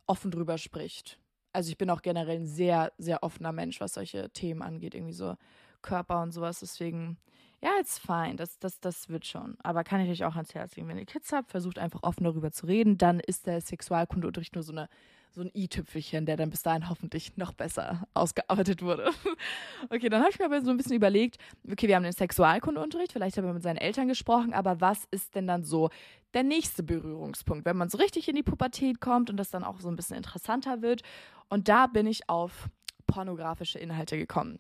offen 0.07 0.31
drüber 0.31 0.59
spricht. 0.59 1.19
Also 1.53 1.71
ich 1.71 1.77
bin 1.77 1.91
auch 1.91 2.03
generell 2.03 2.37
ein 2.37 2.47
sehr, 2.47 2.93
sehr 2.99 3.25
offener 3.25 3.51
Mensch, 3.51 3.81
was 3.81 3.95
solche 3.95 4.31
Themen 4.31 4.63
angeht, 4.63 4.95
irgendwie 4.95 5.13
so 5.13 5.35
Körper 5.83 6.23
und 6.23 6.31
sowas. 6.31 6.61
Deswegen, 6.61 7.19
ja, 7.63 7.71
it's 7.81 7.99
fine, 7.99 8.37
das, 8.37 8.59
das, 8.59 8.81
das 8.81 9.09
wird 9.09 9.27
schon. 9.27 9.57
Aber 9.63 9.85
kann 9.85 10.01
ich 10.01 10.11
euch 10.11 10.25
auch 10.25 10.37
ans 10.37 10.55
Herz 10.55 10.77
legen, 10.77 10.89
wenn 10.89 10.99
ihr 10.99 11.07
Kids 11.07 11.33
habt, 11.33 11.51
versucht 11.51 11.79
einfach 11.79 12.03
offen 12.03 12.25
darüber 12.25 12.53
zu 12.53 12.67
reden, 12.67 12.99
dann 12.99 13.21
ist 13.21 13.47
der 13.47 13.61
Sexualkundeunterricht 13.61 14.55
nur 14.55 14.63
so 14.63 14.73
eine 14.73 14.89
so 15.31 15.43
ein 15.43 15.51
i-Tüpfelchen, 15.55 16.27
der 16.27 16.37
dann 16.37 16.51
bis 16.51 16.63
dahin 16.63 16.89
hoffentlich 16.89 17.37
noch 17.37 17.53
besser 17.53 18.07
ausgearbeitet 18.15 18.83
wurde. 18.83 19.11
okay, 19.91 20.09
dann 20.09 20.21
habe 20.21 20.31
ich 20.31 20.39
mir 20.39 20.47
aber 20.47 20.61
so 20.63 20.71
ein 20.71 20.77
bisschen 20.77 20.97
überlegt, 20.97 21.39
okay, 21.71 21.89
wir 21.89 21.97
haben 21.97 22.03
den 22.03 22.13
Sexualkundeunterricht, 22.13 23.13
vielleicht 23.13 23.37
haben 23.37 23.45
wir 23.45 23.53
mit 23.53 23.63
seinen 23.63 23.77
Eltern 23.77 24.09
gesprochen, 24.09 24.53
aber 24.53 24.81
was 24.81 25.05
ist 25.11 25.35
denn 25.35 25.47
dann 25.47 25.65
so 25.65 25.91
der 26.35 26.43
nächste 26.43 26.83
Berührungspunkt, 26.83 27.65
wenn 27.65 27.77
man 27.77 27.89
so 27.89 27.99
richtig 27.99 28.29
in 28.29 28.37
die 28.37 28.43
Pubertät 28.43 29.01
kommt 29.01 29.31
und 29.31 29.37
das 29.37 29.51
dann 29.51 29.65
auch 29.65 29.81
so 29.81 29.89
ein 29.89 29.97
bisschen 29.97 30.17
interessanter 30.17 30.83
wird? 30.83 31.03
Und 31.49 31.69
da 31.69 31.87
bin 31.87 32.07
ich 32.07 32.29
auf 32.29 32.69
pornografische 33.07 33.79
Inhalte 33.79 34.19
gekommen. 34.19 34.59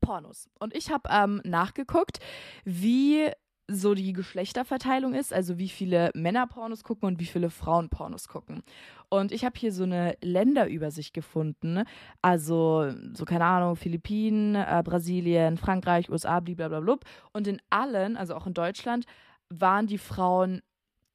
Pornos. 0.00 0.48
Und 0.58 0.74
ich 0.74 0.90
habe 0.90 1.08
ähm, 1.10 1.40
nachgeguckt, 1.44 2.18
wie 2.64 3.30
so 3.66 3.94
die 3.94 4.12
Geschlechterverteilung 4.12 5.14
ist, 5.14 5.32
also 5.32 5.58
wie 5.58 5.68
viele 5.68 6.10
Männer 6.14 6.46
Pornos 6.46 6.84
gucken 6.84 7.08
und 7.08 7.18
wie 7.18 7.24
viele 7.24 7.48
Frauen 7.48 7.88
Pornos 7.88 8.28
gucken. 8.28 8.62
Und 9.08 9.32
ich 9.32 9.44
habe 9.44 9.58
hier 9.58 9.72
so 9.72 9.84
eine 9.84 10.16
Länderübersicht 10.20 11.14
gefunden, 11.14 11.84
also 12.20 12.92
so 13.14 13.24
keine 13.24 13.46
Ahnung, 13.46 13.76
Philippinen, 13.76 14.54
äh, 14.54 14.82
Brasilien, 14.84 15.56
Frankreich, 15.56 16.10
USA, 16.10 16.40
blablabla. 16.40 16.98
Und 17.32 17.46
in 17.46 17.60
allen, 17.70 18.16
also 18.16 18.34
auch 18.34 18.46
in 18.46 18.54
Deutschland, 18.54 19.06
waren 19.48 19.86
die 19.86 19.98
Frauen 19.98 20.62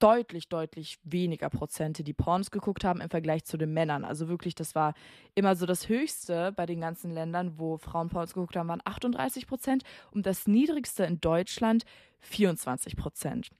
deutlich, 0.00 0.48
deutlich 0.48 0.98
weniger 1.04 1.50
Prozente, 1.50 2.02
die 2.02 2.12
Pornos 2.12 2.50
geguckt 2.50 2.84
haben 2.84 3.00
im 3.00 3.10
Vergleich 3.10 3.44
zu 3.44 3.56
den 3.56 3.72
Männern. 3.72 4.04
Also 4.04 4.28
wirklich, 4.28 4.54
das 4.54 4.74
war 4.74 4.94
immer 5.34 5.54
so 5.54 5.66
das 5.66 5.88
Höchste 5.88 6.52
bei 6.52 6.66
den 6.66 6.80
ganzen 6.80 7.12
Ländern, 7.12 7.58
wo 7.58 7.76
Frauen 7.78 8.08
Pornos 8.08 8.34
geguckt 8.34 8.56
haben, 8.56 8.68
waren 8.68 8.82
38 8.84 9.46
Prozent 9.46 9.84
und 10.10 10.26
das 10.26 10.48
niedrigste 10.48 11.04
in 11.04 11.20
Deutschland 11.20 11.84
24 12.20 12.96
Prozent. 12.96 13.50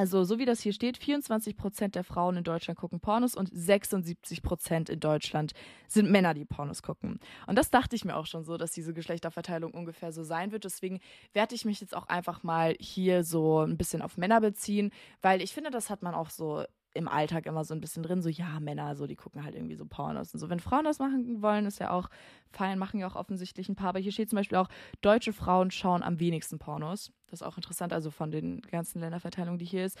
Also, 0.00 0.24
so 0.24 0.38
wie 0.38 0.46
das 0.46 0.62
hier 0.62 0.72
steht, 0.72 0.96
24 0.96 1.58
Prozent 1.58 1.94
der 1.94 2.04
Frauen 2.04 2.38
in 2.38 2.42
Deutschland 2.42 2.78
gucken 2.78 3.00
Pornos 3.00 3.34
und 3.34 3.50
76 3.52 4.42
Prozent 4.42 4.88
in 4.88 4.98
Deutschland 4.98 5.52
sind 5.88 6.10
Männer, 6.10 6.32
die 6.32 6.46
Pornos 6.46 6.82
gucken. 6.82 7.20
Und 7.46 7.58
das 7.58 7.70
dachte 7.70 7.96
ich 7.96 8.06
mir 8.06 8.16
auch 8.16 8.24
schon 8.24 8.42
so, 8.42 8.56
dass 8.56 8.70
diese 8.70 8.94
Geschlechterverteilung 8.94 9.72
ungefähr 9.74 10.10
so 10.10 10.22
sein 10.22 10.52
wird. 10.52 10.64
Deswegen 10.64 11.00
werde 11.34 11.54
ich 11.54 11.66
mich 11.66 11.82
jetzt 11.82 11.94
auch 11.94 12.08
einfach 12.08 12.42
mal 12.42 12.74
hier 12.80 13.24
so 13.24 13.58
ein 13.60 13.76
bisschen 13.76 14.00
auf 14.00 14.16
Männer 14.16 14.40
beziehen, 14.40 14.90
weil 15.20 15.42
ich 15.42 15.52
finde, 15.52 15.70
das 15.70 15.90
hat 15.90 16.00
man 16.00 16.14
auch 16.14 16.30
so 16.30 16.64
im 16.94 17.08
Alltag 17.08 17.46
immer 17.46 17.64
so 17.64 17.74
ein 17.74 17.80
bisschen 17.80 18.02
drin, 18.02 18.22
so 18.22 18.28
ja, 18.28 18.58
Männer, 18.60 18.96
so 18.96 19.06
die 19.06 19.16
gucken 19.16 19.44
halt 19.44 19.54
irgendwie 19.54 19.76
so 19.76 19.86
Pornos 19.86 20.34
und 20.34 20.40
so. 20.40 20.48
Wenn 20.48 20.60
Frauen 20.60 20.84
das 20.84 20.98
machen 20.98 21.40
wollen, 21.42 21.66
ist 21.66 21.78
ja 21.78 21.90
auch 21.90 22.08
fein, 22.50 22.78
machen 22.78 22.98
ja 22.98 23.06
auch 23.06 23.16
offensichtlich 23.16 23.68
ein 23.68 23.76
paar. 23.76 23.90
Aber 23.90 24.00
hier 24.00 24.12
steht 24.12 24.30
zum 24.30 24.36
Beispiel 24.36 24.58
auch, 24.58 24.68
deutsche 25.00 25.32
Frauen 25.32 25.70
schauen 25.70 26.02
am 26.02 26.18
wenigsten 26.18 26.58
Pornos. 26.58 27.12
Das 27.28 27.40
ist 27.40 27.46
auch 27.46 27.56
interessant, 27.56 27.92
also 27.92 28.10
von 28.10 28.30
den 28.30 28.60
ganzen 28.62 29.00
Länderverteilungen, 29.00 29.58
die 29.58 29.64
hier 29.64 29.84
ist. 29.84 29.98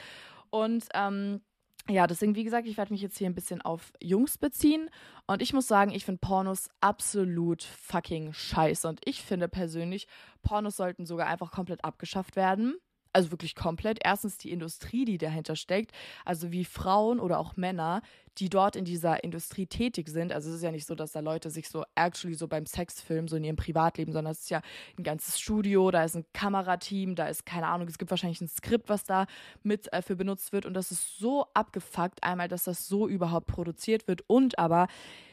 Und 0.50 0.86
ähm, 0.94 1.40
ja, 1.88 2.06
deswegen, 2.06 2.34
wie 2.34 2.44
gesagt, 2.44 2.66
ich 2.66 2.76
werde 2.76 2.92
mich 2.92 3.02
jetzt 3.02 3.18
hier 3.18 3.28
ein 3.28 3.34
bisschen 3.34 3.62
auf 3.62 3.92
Jungs 4.00 4.36
beziehen. 4.36 4.90
Und 5.26 5.42
ich 5.42 5.52
muss 5.52 5.68
sagen, 5.68 5.92
ich 5.92 6.04
finde 6.04 6.20
Pornos 6.20 6.68
absolut 6.80 7.62
fucking 7.62 8.32
scheiße. 8.32 8.88
Und 8.88 9.00
ich 9.04 9.22
finde 9.22 9.48
persönlich, 9.48 10.08
Pornos 10.42 10.76
sollten 10.76 11.06
sogar 11.06 11.28
einfach 11.28 11.52
komplett 11.52 11.84
abgeschafft 11.84 12.36
werden 12.36 12.74
also 13.12 13.30
wirklich 13.30 13.54
komplett. 13.54 13.98
Erstens 14.02 14.38
die 14.38 14.50
Industrie, 14.50 15.04
die 15.04 15.18
dahinter 15.18 15.56
steckt, 15.56 15.92
also 16.24 16.52
wie 16.52 16.64
Frauen 16.64 17.20
oder 17.20 17.38
auch 17.38 17.56
Männer, 17.56 18.02
die 18.38 18.48
dort 18.48 18.76
in 18.76 18.84
dieser 18.84 19.22
Industrie 19.24 19.66
tätig 19.66 20.08
sind. 20.08 20.32
Also 20.32 20.50
es 20.50 20.56
ist 20.56 20.62
ja 20.62 20.70
nicht 20.70 20.86
so, 20.86 20.94
dass 20.94 21.12
da 21.12 21.20
Leute 21.20 21.50
sich 21.50 21.68
so 21.68 21.84
actually 21.94 22.34
so 22.34 22.48
beim 22.48 22.66
Sex 22.66 23.00
filmen, 23.00 23.28
so 23.28 23.36
in 23.36 23.44
ihrem 23.44 23.56
Privatleben, 23.56 24.12
sondern 24.12 24.32
es 24.32 24.42
ist 24.42 24.50
ja 24.50 24.62
ein 24.98 25.02
ganzes 25.02 25.38
Studio, 25.40 25.90
da 25.90 26.04
ist 26.04 26.16
ein 26.16 26.24
Kamerateam, 26.32 27.14
da 27.14 27.26
ist 27.26 27.44
keine 27.44 27.66
Ahnung, 27.66 27.88
es 27.88 27.98
gibt 27.98 28.10
wahrscheinlich 28.10 28.40
ein 28.40 28.48
Skript, 28.48 28.88
was 28.88 29.04
da 29.04 29.26
mit 29.62 29.92
äh, 29.92 30.02
für 30.02 30.16
benutzt 30.16 30.52
wird 30.52 30.64
und 30.64 30.74
das 30.74 30.90
ist 30.90 31.18
so 31.18 31.46
abgefuckt, 31.54 32.22
einmal, 32.22 32.48
dass 32.48 32.64
das 32.64 32.86
so 32.86 33.08
überhaupt 33.08 33.46
produziert 33.46 34.08
wird 34.08 34.22
und 34.26 34.58
aber 34.58 34.86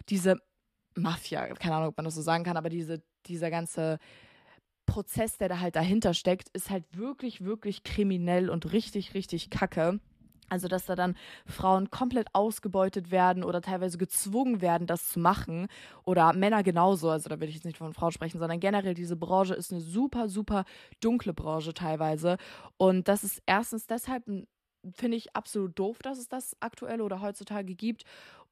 diese 0.10 0.42
Mafia, 0.96 1.48
keine 1.56 1.76
Ahnung, 1.76 1.90
ob 1.90 1.98
man 1.98 2.06
das 2.06 2.16
so 2.16 2.22
sagen 2.22 2.44
kann, 2.44 2.58
aber 2.58 2.70
diese, 2.70 3.02
dieser 3.28 3.52
ganze 3.52 4.00
Prozess, 4.88 5.38
der 5.38 5.50
da 5.50 5.60
halt 5.60 5.76
dahinter 5.76 6.16
steckt, 6.16 6.50
ist 6.50 6.72
halt 6.72 6.86
wirklich, 6.98 7.44
wirklich 7.44 7.84
kriminell 7.84 8.50
und 8.50 8.72
richtig, 8.72 9.14
richtig 9.14 9.52
kacke. 9.52 10.00
Also, 10.50 10.68
dass 10.68 10.86
da 10.86 10.96
dann 10.96 11.16
Frauen 11.46 11.92
komplett 11.92 12.30
ausgebeutet 12.34 13.12
werden 13.12 13.44
oder 13.44 13.62
teilweise 13.62 13.98
gezwungen 13.98 14.62
werden, 14.62 14.88
das 14.88 15.10
zu 15.10 15.20
machen. 15.20 15.68
Oder 16.06 16.34
Männer 16.34 16.64
genauso. 16.64 17.10
Also, 17.10 17.30
da 17.30 17.40
will 17.40 17.50
ich 17.50 17.56
jetzt 17.56 17.66
nicht 17.66 17.78
von 17.78 17.94
Frauen 17.94 18.14
sprechen, 18.14 18.40
sondern 18.40 18.60
generell 18.60 18.94
diese 18.94 19.18
Branche 19.18 19.54
ist 19.54 19.72
eine 19.72 19.82
super, 19.82 20.30
super 20.30 20.64
dunkle 21.02 21.34
Branche 21.34 21.74
teilweise. 21.74 22.38
Und 22.78 23.10
das 23.10 23.26
ist 23.26 23.42
erstens 23.46 23.88
deshalb, 23.88 24.24
finde 24.94 25.18
ich, 25.18 25.36
absolut 25.36 25.78
doof, 25.78 26.00
dass 26.02 26.18
es 26.18 26.30
das 26.30 26.56
aktuell 26.62 27.02
oder 27.02 27.22
heutzutage 27.22 27.76
gibt. 27.76 28.06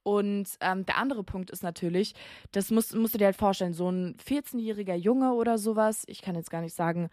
Und 0.06 0.46
ähm, 0.60 0.86
der 0.86 0.98
andere 0.98 1.24
Punkt 1.24 1.50
ist 1.50 1.64
natürlich, 1.64 2.14
das 2.52 2.70
musst, 2.70 2.94
musst 2.94 3.14
du 3.14 3.18
dir 3.18 3.24
halt 3.24 3.34
vorstellen, 3.34 3.72
so 3.72 3.90
ein 3.90 4.14
14-jähriger 4.24 4.94
Junge 4.94 5.32
oder 5.32 5.58
sowas, 5.58 6.04
ich 6.06 6.22
kann 6.22 6.36
jetzt 6.36 6.48
gar 6.48 6.60
nicht 6.60 6.76
sagen, 6.76 7.08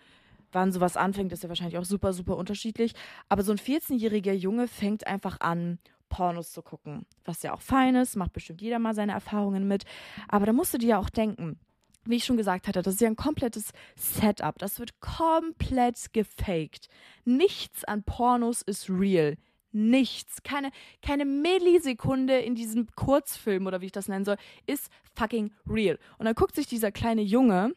wann 0.52 0.72
sowas 0.72 0.96
anfängt, 0.96 1.34
ist 1.34 1.42
ja 1.42 1.50
wahrscheinlich 1.50 1.80
auch 1.80 1.86
super, 1.86 2.14
super 2.14 2.38
unterschiedlich. 2.38 2.94
Aber 3.30 3.42
so 3.42 3.52
ein 3.52 3.58
14-jähriger 3.58 4.34
Junge 4.34 4.68
fängt 4.68 5.08
einfach 5.08 5.40
an, 5.40 5.80
Pornos 6.08 6.52
zu 6.52 6.62
gucken. 6.62 7.08
Was 7.26 7.42
ja 7.42 7.56
auch 7.56 7.62
fein 7.62 7.96
ist, 7.96 8.16
macht 8.16 8.32
bestimmt 8.32 8.62
jeder 8.62 8.78
mal 8.78 8.94
seine 8.94 9.14
Erfahrungen 9.14 9.68
mit. 9.68 9.86
Aber 10.28 10.46
da 10.46 10.54
musst 10.54 10.76
du 10.76 10.78
dir 10.78 10.90
ja 10.90 11.00
auch 11.00 11.10
denken, 11.10 11.58
wie 12.06 12.18
ich 12.18 12.26
schon 12.26 12.38
gesagt 12.38 12.68
hatte, 12.68 12.84
das 12.84 12.94
ist 12.94 13.02
ja 13.02 13.08
ein 13.08 13.16
komplettes 13.16 13.72
Setup. 13.96 14.60
Das 14.60 14.78
wird 14.78 15.00
komplett 15.00 16.14
gefaked. 16.14 16.90
Nichts 17.26 17.86
an 17.86 18.04
Pornos 18.04 18.62
ist 18.62 18.88
real 18.88 19.36
nichts, 19.74 20.44
keine, 20.44 20.72
keine 21.02 21.26
Millisekunde 21.26 22.38
in 22.40 22.56
diesem 22.56 22.88
Kurzfilm 22.96 23.68
oder 23.68 23.82
wie 23.82 23.88
ich 23.88 23.92
das 23.92 24.08
nennen 24.08 24.26
soll, 24.26 24.38
ist 24.66 24.90
fucking 25.16 25.52
real. 25.68 26.00
Und 26.18 26.26
dann 26.26 26.36
guckt 26.36 26.56
sich 26.56 26.68
dieser 26.68 26.92
kleine 26.92 27.22
Junge 27.22 27.74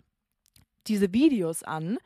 diese 0.87 1.13
Videos 1.13 1.63
an 1.63 1.99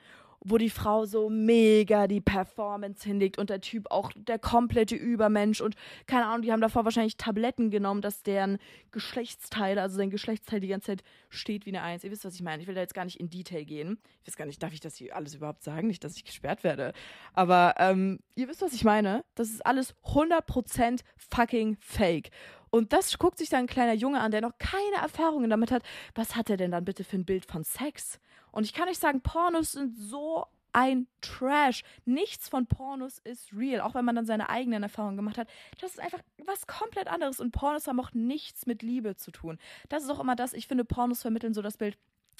wo 0.43 0.59
die 0.59 0.71
Frau 0.71 1.05
so 1.05 1.29
mega 1.29 2.07
die 2.07 2.21
Performance 2.21 3.07
hinlegt 3.07 3.39
und 3.39 3.51
der 3.51 3.61
Typ 3.61 3.91
auch 3.91 4.11
der 4.17 4.39
komplette 4.39 4.97
Übermensch 4.97 5.61
und 5.61 5.77
keine 6.07 6.27
Ahnung, 6.27 6.43
die 6.43 6.53
haben 6.53 6.61
davor 6.61 6.85
wahrscheinlich 6.85 7.17
Tabletten 7.17 7.71
genommen, 7.71 8.01
dass 8.01 8.23
deren 8.23 8.59
Geschlechtsteil, 8.91 9.79
also 9.79 9.97
sein 9.97 10.11
Geschlechtsteil 10.11 10.61
die 10.61 10.69
ganze 10.69 10.87
Zeit 10.87 11.03
steht 11.29 11.67
wie 11.67 11.71
eine 11.71 11.83
Eins. 11.83 12.05
Ihr 12.05 12.11
wisst, 12.11 12.25
was 12.25 12.35
ich 12.35 12.43
meine. 12.43 12.63
Ich 12.63 12.69
will 12.69 12.75
da 12.75 12.81
jetzt 12.81 12.95
gar 12.95 13.05
nicht 13.05 13.21
in 13.21 13.29
Detail 13.29 13.65
gehen. 13.65 13.99
Ich 14.23 14.29
weiß 14.29 14.37
gar 14.37 14.47
nicht, 14.47 14.63
darf 14.63 14.73
ich 14.73 14.81
das 14.81 14.97
hier 14.97 15.15
alles 15.15 15.35
überhaupt 15.35 15.63
sagen? 15.63 15.87
Nicht, 15.87 16.05
dass 16.05 16.17
ich 16.17 16.25
gesperrt 16.25 16.65
werde. 16.65 16.93
Aber 17.35 17.75
ähm, 17.79 18.19
ihr 18.35 18.49
wisst, 18.49 18.63
was 18.63 18.73
ich 18.73 18.85
meine. 18.85 19.25
Das 19.35 19.51
ist 19.51 19.65
alles 19.65 19.95
100% 20.05 21.01
fucking 21.17 21.77
fake. 21.81 22.31
Und 22.71 22.93
das 22.93 23.19
guckt 23.19 23.39
sich 23.39 23.49
dann 23.49 23.61
ein 23.61 23.67
kleiner 23.67 23.95
Junge 23.95 24.21
an, 24.21 24.31
der 24.31 24.41
noch 24.41 24.57
keine 24.59 24.97
Erfahrungen 25.03 25.51
damit 25.51 25.71
hat. 25.71 25.83
Was 26.15 26.37
hat 26.37 26.51
er 26.51 26.57
denn 26.57 26.71
dann 26.71 26.85
bitte 26.85 27.05
für 27.05 27.17
ein 27.17 27.25
Bild 27.25 27.45
von 27.45 27.65
Sex? 27.65 28.21
Und 28.53 28.65
ich 28.65 28.73
kann 28.73 28.89
euch 28.89 28.99
sagen, 28.99 29.21
Pornos 29.21 29.73
sind 29.73 29.97
so 29.97 30.47
ein 30.73 31.09
Trash. 31.21 31.83
Nichts 32.05 32.49
von 32.49 32.67
Pornos 32.67 33.19
ist 33.19 33.53
real, 33.53 33.81
auch 33.81 33.95
wenn 33.95 34.05
man 34.05 34.15
dann 34.15 34.27
seine 34.27 34.49
eigenen 34.51 34.83
Erfahrungen 34.83 35.17
gemacht 35.17 35.39
hat. 35.39 35.49
Das 35.81 35.93
ist 35.93 36.01
einfach 36.01 36.21
was 36.45 36.67
komplett 36.67 37.09
anderes 37.09 37.41
und 37.41 37.51
Pornos 37.51 37.87
haben 37.87 38.01
auch 38.01 38.13
nichts 38.13 38.67
mit 38.67 38.83
Liebe 38.83 39.17
zu 39.17 39.31
tun. 39.31 39.59
Das 39.89 40.05
ist 40.05 40.11
auch 40.11 40.21
immer 40.21 40.37
das, 40.37 40.53
ich 40.53 40.69
finde, 40.69 40.85
Pornos 40.85 41.23
vermitteln 41.23 41.55
so 41.55 41.63
das 41.63 41.77
Bild, 41.77 41.99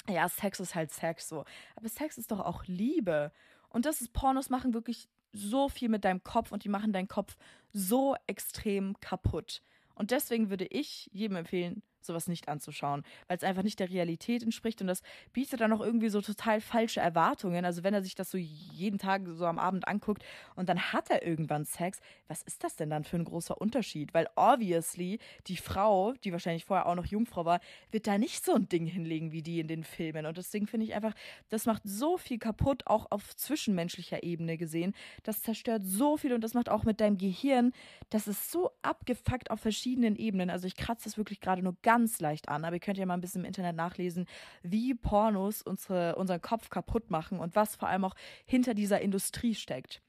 ja, 0.09 0.27
Sex 0.29 0.59
ist 0.59 0.75
halt 0.75 0.91
Sex 0.91 1.27
so. 1.27 1.45
Aber 1.75 1.89
Sex 1.89 2.17
ist 2.17 2.31
doch 2.31 2.39
auch 2.39 2.63
Liebe. 2.65 3.31
Und 3.69 3.85
das 3.85 4.01
ist, 4.01 4.13
Pornos 4.13 4.49
machen 4.49 4.73
wirklich 4.73 5.07
so 5.33 5.69
viel 5.69 5.89
mit 5.89 6.03
deinem 6.03 6.23
Kopf 6.23 6.51
und 6.51 6.63
die 6.63 6.69
machen 6.69 6.91
deinen 6.93 7.07
Kopf 7.07 7.37
so 7.71 8.15
extrem 8.27 8.99
kaputt. 8.99 9.61
Und 10.01 10.09
deswegen 10.09 10.49
würde 10.49 10.65
ich 10.65 11.11
jedem 11.13 11.37
empfehlen, 11.37 11.83
sowas 12.05 12.27
nicht 12.27 12.47
anzuschauen, 12.47 13.03
weil 13.27 13.37
es 13.37 13.43
einfach 13.43 13.63
nicht 13.63 13.79
der 13.79 13.89
Realität 13.89 14.43
entspricht 14.43 14.81
und 14.81 14.87
das 14.87 15.01
bietet 15.33 15.61
dann 15.61 15.73
auch 15.73 15.81
irgendwie 15.81 16.09
so 16.09 16.21
total 16.21 16.61
falsche 16.61 16.99
Erwartungen. 16.99 17.65
Also 17.65 17.83
wenn 17.83 17.93
er 17.93 18.03
sich 18.03 18.15
das 18.15 18.31
so 18.31 18.37
jeden 18.37 18.97
Tag 18.97 19.23
so 19.27 19.45
am 19.45 19.59
Abend 19.59 19.87
anguckt 19.87 20.23
und 20.55 20.69
dann 20.69 20.93
hat 20.93 21.09
er 21.09 21.25
irgendwann 21.25 21.65
Sex, 21.65 21.99
was 22.27 22.41
ist 22.43 22.63
das 22.63 22.75
denn 22.75 22.89
dann 22.89 23.03
für 23.03 23.17
ein 23.17 23.25
großer 23.25 23.59
Unterschied? 23.59 24.13
Weil 24.13 24.27
obviously 24.35 25.19
die 25.47 25.57
Frau, 25.57 26.13
die 26.23 26.31
wahrscheinlich 26.31 26.65
vorher 26.65 26.87
auch 26.87 26.95
noch 26.95 27.05
Jungfrau 27.05 27.45
war, 27.45 27.59
wird 27.91 28.07
da 28.07 28.17
nicht 28.17 28.43
so 28.43 28.53
ein 28.53 28.69
Ding 28.69 28.85
hinlegen 28.85 29.31
wie 29.31 29.41
die 29.41 29.59
in 29.59 29.67
den 29.67 29.83
Filmen 29.83 30.25
und 30.25 30.37
deswegen 30.37 30.67
finde 30.67 30.85
ich 30.85 30.93
einfach, 30.93 31.13
das 31.49 31.65
macht 31.65 31.81
so 31.85 32.17
viel 32.17 32.39
kaputt, 32.39 32.87
auch 32.87 33.07
auf 33.11 33.35
zwischenmenschlicher 33.35 34.23
Ebene 34.23 34.57
gesehen. 34.57 34.93
Das 35.23 35.41
zerstört 35.41 35.83
so 35.85 36.17
viel 36.17 36.33
und 36.33 36.43
das 36.43 36.53
macht 36.53 36.69
auch 36.69 36.83
mit 36.83 37.01
deinem 37.01 37.17
Gehirn, 37.17 37.71
das 38.09 38.27
ist 38.27 38.51
so 38.51 38.71
abgefuckt 38.81 39.51
auf 39.51 39.59
verschiedenen 39.59 40.15
Ebenen. 40.15 40.49
Also 40.49 40.67
ich 40.67 40.75
kratze 40.75 41.05
das 41.05 41.17
wirklich 41.17 41.41
gerade 41.41 41.61
nur 41.61 41.75
ganz 41.81 41.90
ganz 41.91 42.21
leicht 42.21 42.47
an, 42.47 42.63
aber 42.63 42.77
ihr 42.77 42.79
könnt 42.79 42.97
ja 42.97 43.05
mal 43.05 43.15
ein 43.15 43.21
bisschen 43.21 43.41
im 43.41 43.47
Internet 43.47 43.75
nachlesen, 43.75 44.25
wie 44.63 44.93
Pornos 44.93 45.61
unsere, 45.61 46.15
unseren 46.15 46.41
Kopf 46.41 46.69
kaputt 46.69 47.11
machen 47.11 47.39
und 47.39 47.53
was 47.55 47.75
vor 47.75 47.89
allem 47.89 48.05
auch 48.05 48.15
hinter 48.45 48.73
dieser 48.73 49.01
Industrie 49.01 49.55
steckt. 49.55 50.01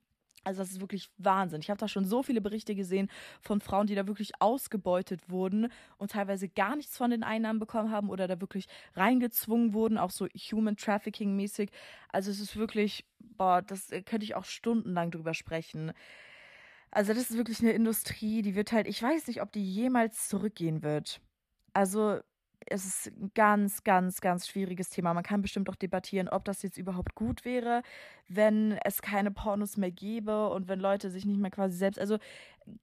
Also 0.44 0.62
das 0.62 0.70
ist 0.70 0.80
wirklich 0.80 1.10
Wahnsinn. 1.18 1.60
Ich 1.60 1.70
habe 1.70 1.78
da 1.78 1.88
schon 1.88 2.04
so 2.04 2.22
viele 2.22 2.40
Berichte 2.40 2.76
gesehen 2.76 3.08
von 3.40 3.60
Frauen, 3.60 3.88
die 3.88 3.96
da 3.96 4.06
wirklich 4.06 4.32
ausgebeutet 4.40 5.28
wurden 5.28 5.68
und 5.98 6.12
teilweise 6.12 6.48
gar 6.48 6.76
nichts 6.76 6.96
von 6.96 7.10
den 7.10 7.24
Einnahmen 7.24 7.58
bekommen 7.58 7.90
haben 7.90 8.10
oder 8.10 8.28
da 8.28 8.40
wirklich 8.40 8.66
reingezwungen 8.94 9.72
wurden, 9.72 9.98
auch 9.98 10.10
so 10.10 10.26
Human 10.52 10.76
Trafficking 10.76 11.34
mäßig. 11.34 11.70
Also 12.10 12.30
es 12.30 12.38
ist 12.38 12.56
wirklich, 12.56 13.04
boah, 13.18 13.62
das 13.62 13.88
könnte 14.04 14.24
ich 14.24 14.36
auch 14.36 14.44
stundenlang 14.44 15.10
drüber 15.10 15.34
sprechen. 15.34 15.92
Also 16.92 17.12
das 17.12 17.30
ist 17.30 17.36
wirklich 17.36 17.60
eine 17.60 17.72
Industrie, 17.72 18.42
die 18.42 18.54
wird 18.54 18.70
halt, 18.70 18.86
ich 18.86 19.02
weiß 19.02 19.26
nicht, 19.26 19.42
ob 19.42 19.50
die 19.50 19.64
jemals 19.64 20.28
zurückgehen 20.28 20.82
wird. 20.82 21.20
Also 21.72 22.20
es 22.66 22.84
ist 22.84 23.06
ein 23.08 23.30
ganz, 23.34 23.82
ganz, 23.84 24.20
ganz 24.20 24.46
schwieriges 24.46 24.90
Thema. 24.90 25.14
Man 25.14 25.24
kann 25.24 25.42
bestimmt 25.42 25.68
auch 25.68 25.74
debattieren, 25.74 26.28
ob 26.28 26.44
das 26.44 26.62
jetzt 26.62 26.78
überhaupt 26.78 27.14
gut 27.14 27.44
wäre, 27.44 27.82
wenn 28.28 28.78
es 28.84 29.02
keine 29.02 29.30
Pornos 29.30 29.76
mehr 29.76 29.90
gäbe 29.90 30.48
und 30.50 30.68
wenn 30.68 30.80
Leute 30.80 31.10
sich 31.10 31.24
nicht 31.24 31.40
mehr 31.40 31.50
quasi 31.50 31.76
selbst. 31.76 31.98
Also 31.98 32.18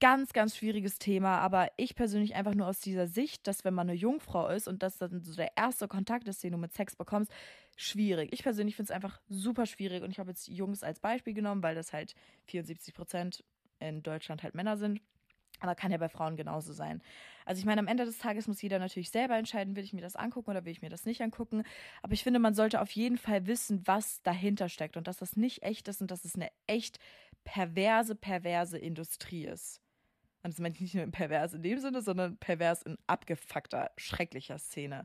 ganz, 0.00 0.32
ganz 0.32 0.56
schwieriges 0.56 0.98
Thema. 0.98 1.38
Aber 1.38 1.68
ich 1.76 1.94
persönlich 1.94 2.34
einfach 2.34 2.54
nur 2.54 2.66
aus 2.66 2.80
dieser 2.80 3.06
Sicht, 3.06 3.46
dass 3.46 3.64
wenn 3.64 3.74
man 3.74 3.88
eine 3.88 3.98
Jungfrau 3.98 4.48
ist 4.48 4.68
und 4.68 4.82
das 4.82 4.98
dann 4.98 5.22
so 5.22 5.34
der 5.34 5.56
erste 5.56 5.88
Kontakt 5.88 6.28
ist, 6.28 6.42
den 6.42 6.52
du 6.52 6.58
mit 6.58 6.72
Sex 6.72 6.96
bekommst, 6.96 7.32
schwierig. 7.76 8.30
Ich 8.32 8.42
persönlich 8.42 8.76
finde 8.76 8.92
es 8.92 8.94
einfach 8.94 9.20
super 9.28 9.66
schwierig 9.66 10.02
und 10.02 10.10
ich 10.10 10.18
habe 10.18 10.30
jetzt 10.30 10.48
Jungs 10.48 10.82
als 10.82 11.00
Beispiel 11.00 11.34
genommen, 11.34 11.62
weil 11.62 11.74
das 11.74 11.92
halt 11.92 12.14
74 12.46 12.94
Prozent 12.94 13.44
in 13.78 14.02
Deutschland 14.02 14.42
halt 14.42 14.54
Männer 14.54 14.76
sind. 14.76 15.00
Aber 15.60 15.74
kann 15.74 15.92
ja 15.92 15.98
bei 15.98 16.08
Frauen 16.08 16.36
genauso 16.36 16.72
sein. 16.72 17.02
Also 17.44 17.60
ich 17.60 17.66
meine, 17.66 17.80
am 17.80 17.86
Ende 17.86 18.04
des 18.04 18.18
Tages 18.18 18.48
muss 18.48 18.62
jeder 18.62 18.78
natürlich 18.78 19.10
selber 19.10 19.36
entscheiden, 19.36 19.76
will 19.76 19.84
ich 19.84 19.92
mir 19.92 20.00
das 20.00 20.16
angucken 20.16 20.50
oder 20.50 20.64
will 20.64 20.72
ich 20.72 20.82
mir 20.82 20.90
das 20.90 21.06
nicht 21.06 21.20
angucken. 21.20 21.62
Aber 22.02 22.12
ich 22.12 22.22
finde, 22.22 22.38
man 22.38 22.54
sollte 22.54 22.80
auf 22.80 22.90
jeden 22.92 23.18
Fall 23.18 23.46
wissen, 23.46 23.82
was 23.86 24.22
dahinter 24.22 24.68
steckt 24.68 24.96
und 24.96 25.06
dass 25.06 25.18
das 25.18 25.36
nicht 25.36 25.62
echt 25.62 25.88
ist 25.88 26.00
und 26.00 26.10
dass 26.10 26.24
es 26.24 26.34
eine 26.34 26.50
echt 26.66 26.98
perverse, 27.44 28.14
perverse 28.14 28.78
Industrie 28.78 29.46
ist. 29.46 29.80
Und 30.42 30.54
das 30.54 30.60
meine 30.60 30.74
ich 30.74 30.80
nicht 30.80 30.94
nur 30.94 31.06
pervers 31.06 31.52
in 31.52 31.62
dem 31.62 31.78
Sinne, 31.78 32.00
sondern 32.00 32.38
pervers 32.38 32.82
in 32.82 32.96
abgefuckter, 33.06 33.90
schrecklicher 33.98 34.58
Szene. 34.58 35.04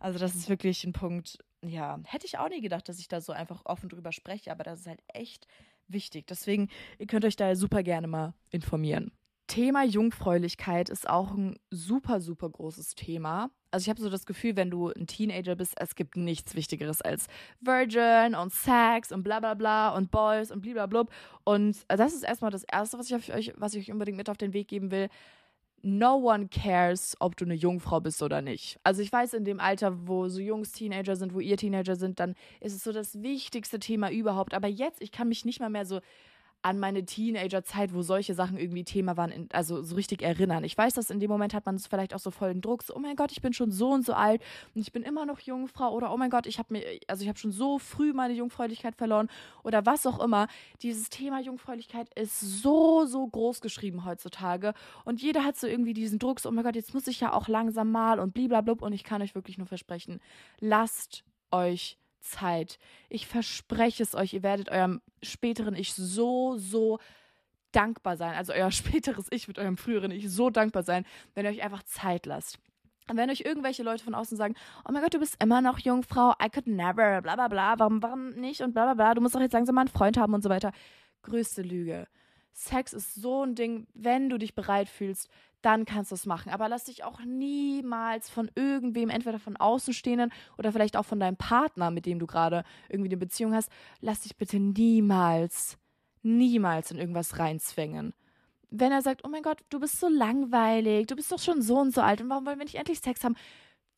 Also 0.00 0.18
das 0.18 0.34
ist 0.34 0.48
wirklich 0.48 0.84
ein 0.84 0.92
Punkt, 0.92 1.38
ja, 1.62 2.00
hätte 2.04 2.26
ich 2.26 2.38
auch 2.38 2.48
nie 2.48 2.60
gedacht, 2.60 2.88
dass 2.88 2.98
ich 2.98 3.08
da 3.08 3.20
so 3.20 3.32
einfach 3.32 3.64
offen 3.64 3.88
drüber 3.88 4.12
spreche, 4.12 4.50
aber 4.50 4.64
das 4.64 4.80
ist 4.80 4.86
halt 4.86 5.02
echt 5.08 5.46
wichtig. 5.86 6.26
Deswegen, 6.26 6.68
ihr 6.98 7.06
könnt 7.06 7.24
euch 7.24 7.36
da 7.36 7.54
super 7.54 7.82
gerne 7.82 8.06
mal 8.06 8.34
informieren. 8.50 9.12
Thema 9.46 9.84
Jungfräulichkeit 9.84 10.88
ist 10.88 11.08
auch 11.08 11.34
ein 11.34 11.56
super, 11.70 12.20
super 12.20 12.48
großes 12.48 12.94
Thema. 12.94 13.50
Also 13.70 13.84
ich 13.84 13.90
habe 13.90 14.00
so 14.00 14.08
das 14.08 14.24
Gefühl, 14.24 14.56
wenn 14.56 14.70
du 14.70 14.88
ein 14.88 15.06
Teenager 15.06 15.56
bist, 15.56 15.74
es 15.76 15.94
gibt 15.96 16.16
nichts 16.16 16.54
Wichtigeres 16.54 17.02
als 17.02 17.26
Virgin 17.60 18.34
und 18.34 18.52
Sex 18.52 19.12
und 19.12 19.22
bla 19.22 19.40
bla 19.40 19.54
bla 19.54 19.90
und 19.90 20.10
Boys 20.10 20.50
und 20.50 20.62
blablabla. 20.62 21.06
Und 21.44 21.84
das 21.88 22.14
ist 22.14 22.22
erstmal 22.22 22.50
das 22.50 22.64
Erste, 22.64 22.98
was 22.98 23.10
ich, 23.10 23.34
euch, 23.34 23.52
was 23.56 23.74
ich 23.74 23.82
euch 23.82 23.92
unbedingt 23.92 24.16
mit 24.16 24.30
auf 24.30 24.38
den 24.38 24.52
Weg 24.52 24.68
geben 24.68 24.90
will. 24.90 25.08
No 25.82 26.14
one 26.14 26.48
cares, 26.48 27.14
ob 27.20 27.36
du 27.36 27.44
eine 27.44 27.54
Jungfrau 27.54 28.00
bist 28.00 28.22
oder 28.22 28.40
nicht. 28.40 28.78
Also 28.84 29.02
ich 29.02 29.12
weiß, 29.12 29.34
in 29.34 29.44
dem 29.44 29.60
Alter, 29.60 30.08
wo 30.08 30.28
so 30.28 30.40
Jungs 30.40 30.72
Teenager 30.72 31.16
sind, 31.16 31.34
wo 31.34 31.40
ihr 31.40 31.58
Teenager 31.58 31.96
sind, 31.96 32.20
dann 32.20 32.34
ist 32.60 32.74
es 32.74 32.84
so 32.84 32.92
das 32.92 33.22
wichtigste 33.22 33.78
Thema 33.78 34.10
überhaupt. 34.10 34.54
Aber 34.54 34.68
jetzt, 34.68 35.02
ich 35.02 35.12
kann 35.12 35.28
mich 35.28 35.44
nicht 35.44 35.60
mal 35.60 35.68
mehr 35.68 35.84
so 35.84 36.00
an 36.64 36.78
meine 36.78 37.04
Teenagerzeit, 37.04 37.92
wo 37.92 38.00
solche 38.00 38.32
Sachen 38.32 38.56
irgendwie 38.56 38.84
Thema 38.84 39.18
waren, 39.18 39.48
also 39.52 39.82
so 39.82 39.96
richtig 39.96 40.22
erinnern. 40.22 40.64
Ich 40.64 40.76
weiß, 40.76 40.94
dass 40.94 41.10
in 41.10 41.20
dem 41.20 41.30
Moment 41.30 41.52
hat 41.52 41.66
man 41.66 41.74
es 41.74 41.86
vielleicht 41.86 42.14
auch 42.14 42.18
so 42.18 42.30
voll 42.30 42.54
den 42.54 42.62
Druck, 42.62 42.82
so, 42.82 42.96
oh 42.96 42.98
mein 42.98 43.16
Gott, 43.16 43.32
ich 43.32 43.42
bin 43.42 43.52
schon 43.52 43.70
so 43.70 43.90
und 43.90 44.02
so 44.06 44.14
alt 44.14 44.42
und 44.74 44.80
ich 44.80 44.90
bin 44.90 45.02
immer 45.02 45.26
noch 45.26 45.40
Jungfrau 45.40 45.92
oder 45.92 46.10
oh 46.10 46.16
mein 46.16 46.30
Gott, 46.30 46.46
ich 46.46 46.58
habe 46.58 46.72
mir, 46.72 46.82
also 47.06 47.22
ich 47.22 47.28
habe 47.28 47.38
schon 47.38 47.52
so 47.52 47.78
früh 47.78 48.14
meine 48.14 48.32
Jungfräulichkeit 48.32 48.96
verloren 48.96 49.28
oder 49.62 49.84
was 49.84 50.06
auch 50.06 50.24
immer. 50.24 50.48
Dieses 50.80 51.10
Thema 51.10 51.38
Jungfräulichkeit 51.38 52.08
ist 52.18 52.40
so, 52.40 53.04
so 53.04 53.26
groß 53.26 53.60
geschrieben 53.60 54.06
heutzutage 54.06 54.72
und 55.04 55.20
jeder 55.20 55.44
hat 55.44 55.58
so 55.58 55.66
irgendwie 55.66 55.92
diesen 55.92 56.18
Druck, 56.18 56.40
so, 56.40 56.48
oh 56.48 56.52
mein 56.52 56.64
Gott, 56.64 56.76
jetzt 56.76 56.94
muss 56.94 57.06
ich 57.08 57.20
ja 57.20 57.34
auch 57.34 57.46
langsam 57.46 57.92
mal 57.92 58.18
und 58.18 58.32
bliblablub 58.32 58.80
und 58.80 58.94
ich 58.94 59.04
kann 59.04 59.20
euch 59.20 59.34
wirklich 59.34 59.58
nur 59.58 59.66
versprechen, 59.66 60.18
lasst 60.60 61.24
euch 61.50 61.98
Zeit. 62.24 62.78
Ich 63.08 63.26
verspreche 63.26 64.02
es 64.02 64.14
euch, 64.14 64.32
ihr 64.32 64.42
werdet 64.42 64.70
eurem 64.70 65.00
späteren 65.22 65.74
Ich 65.74 65.94
so, 65.94 66.56
so 66.56 66.98
dankbar 67.72 68.16
sein. 68.16 68.34
Also 68.34 68.52
euer 68.52 68.70
späteres 68.72 69.26
Ich 69.30 69.46
wird 69.46 69.58
eurem 69.58 69.76
früheren 69.76 70.10
Ich 70.10 70.30
so 70.30 70.50
dankbar 70.50 70.82
sein, 70.82 71.04
wenn 71.34 71.44
ihr 71.44 71.50
euch 71.50 71.62
einfach 71.62 71.82
Zeit 71.84 72.26
lasst. 72.26 72.58
Und 73.08 73.18
wenn 73.18 73.28
euch 73.28 73.42
irgendwelche 73.42 73.82
Leute 73.82 74.02
von 74.02 74.14
außen 74.14 74.36
sagen, 74.36 74.54
oh 74.88 74.92
mein 74.92 75.02
Gott, 75.02 75.12
du 75.12 75.18
bist 75.18 75.36
immer 75.42 75.60
noch 75.60 75.78
Jungfrau, 75.78 76.32
I 76.42 76.48
could 76.48 76.66
never, 76.66 77.20
bla 77.20 77.34
bla 77.34 77.48
bla, 77.48 77.78
warum, 77.78 78.02
warum 78.02 78.30
nicht 78.30 78.62
und 78.62 78.72
bla 78.72 78.84
bla 78.84 78.94
bla, 78.94 79.14
du 79.14 79.20
musst 79.20 79.34
doch 79.34 79.40
jetzt 79.40 79.52
langsam 79.52 79.74
mal 79.74 79.82
einen 79.82 79.90
Freund 79.90 80.16
haben 80.16 80.32
und 80.32 80.42
so 80.42 80.48
weiter. 80.48 80.72
Größte 81.22 81.60
Lüge. 81.60 82.06
Sex 82.52 82.94
ist 82.94 83.14
so 83.14 83.44
ein 83.44 83.54
Ding, 83.54 83.86
wenn 83.92 84.30
du 84.30 84.38
dich 84.38 84.54
bereit 84.54 84.88
fühlst, 84.88 85.28
dann 85.64 85.86
kannst 85.86 86.10
du 86.10 86.14
es 86.14 86.26
machen. 86.26 86.52
Aber 86.52 86.68
lass 86.68 86.84
dich 86.84 87.04
auch 87.04 87.20
niemals 87.20 88.28
von 88.28 88.50
irgendwem, 88.54 89.08
entweder 89.08 89.38
von 89.38 89.56
Außenstehenden 89.56 90.32
oder 90.58 90.72
vielleicht 90.72 90.96
auch 90.96 91.04
von 91.04 91.20
deinem 91.20 91.36
Partner, 91.36 91.90
mit 91.90 92.06
dem 92.06 92.18
du 92.18 92.26
gerade 92.26 92.64
irgendwie 92.88 93.08
eine 93.08 93.16
Beziehung 93.16 93.54
hast, 93.54 93.70
lass 94.00 94.20
dich 94.20 94.36
bitte 94.36 94.58
niemals, 94.58 95.78
niemals 96.22 96.90
in 96.90 96.98
irgendwas 96.98 97.38
reinzwängen. 97.38 98.12
Wenn 98.70 98.92
er 98.92 99.02
sagt, 99.02 99.22
oh 99.24 99.28
mein 99.28 99.42
Gott, 99.42 99.60
du 99.70 99.80
bist 99.80 100.00
so 100.00 100.08
langweilig, 100.08 101.06
du 101.06 101.16
bist 101.16 101.32
doch 101.32 101.38
schon 101.38 101.62
so 101.62 101.78
und 101.78 101.94
so 101.94 102.00
alt 102.00 102.20
und 102.20 102.28
warum 102.28 102.44
wollen 102.44 102.58
wir 102.58 102.64
nicht 102.64 102.74
endlich 102.74 103.00
Sex 103.00 103.24
haben? 103.24 103.36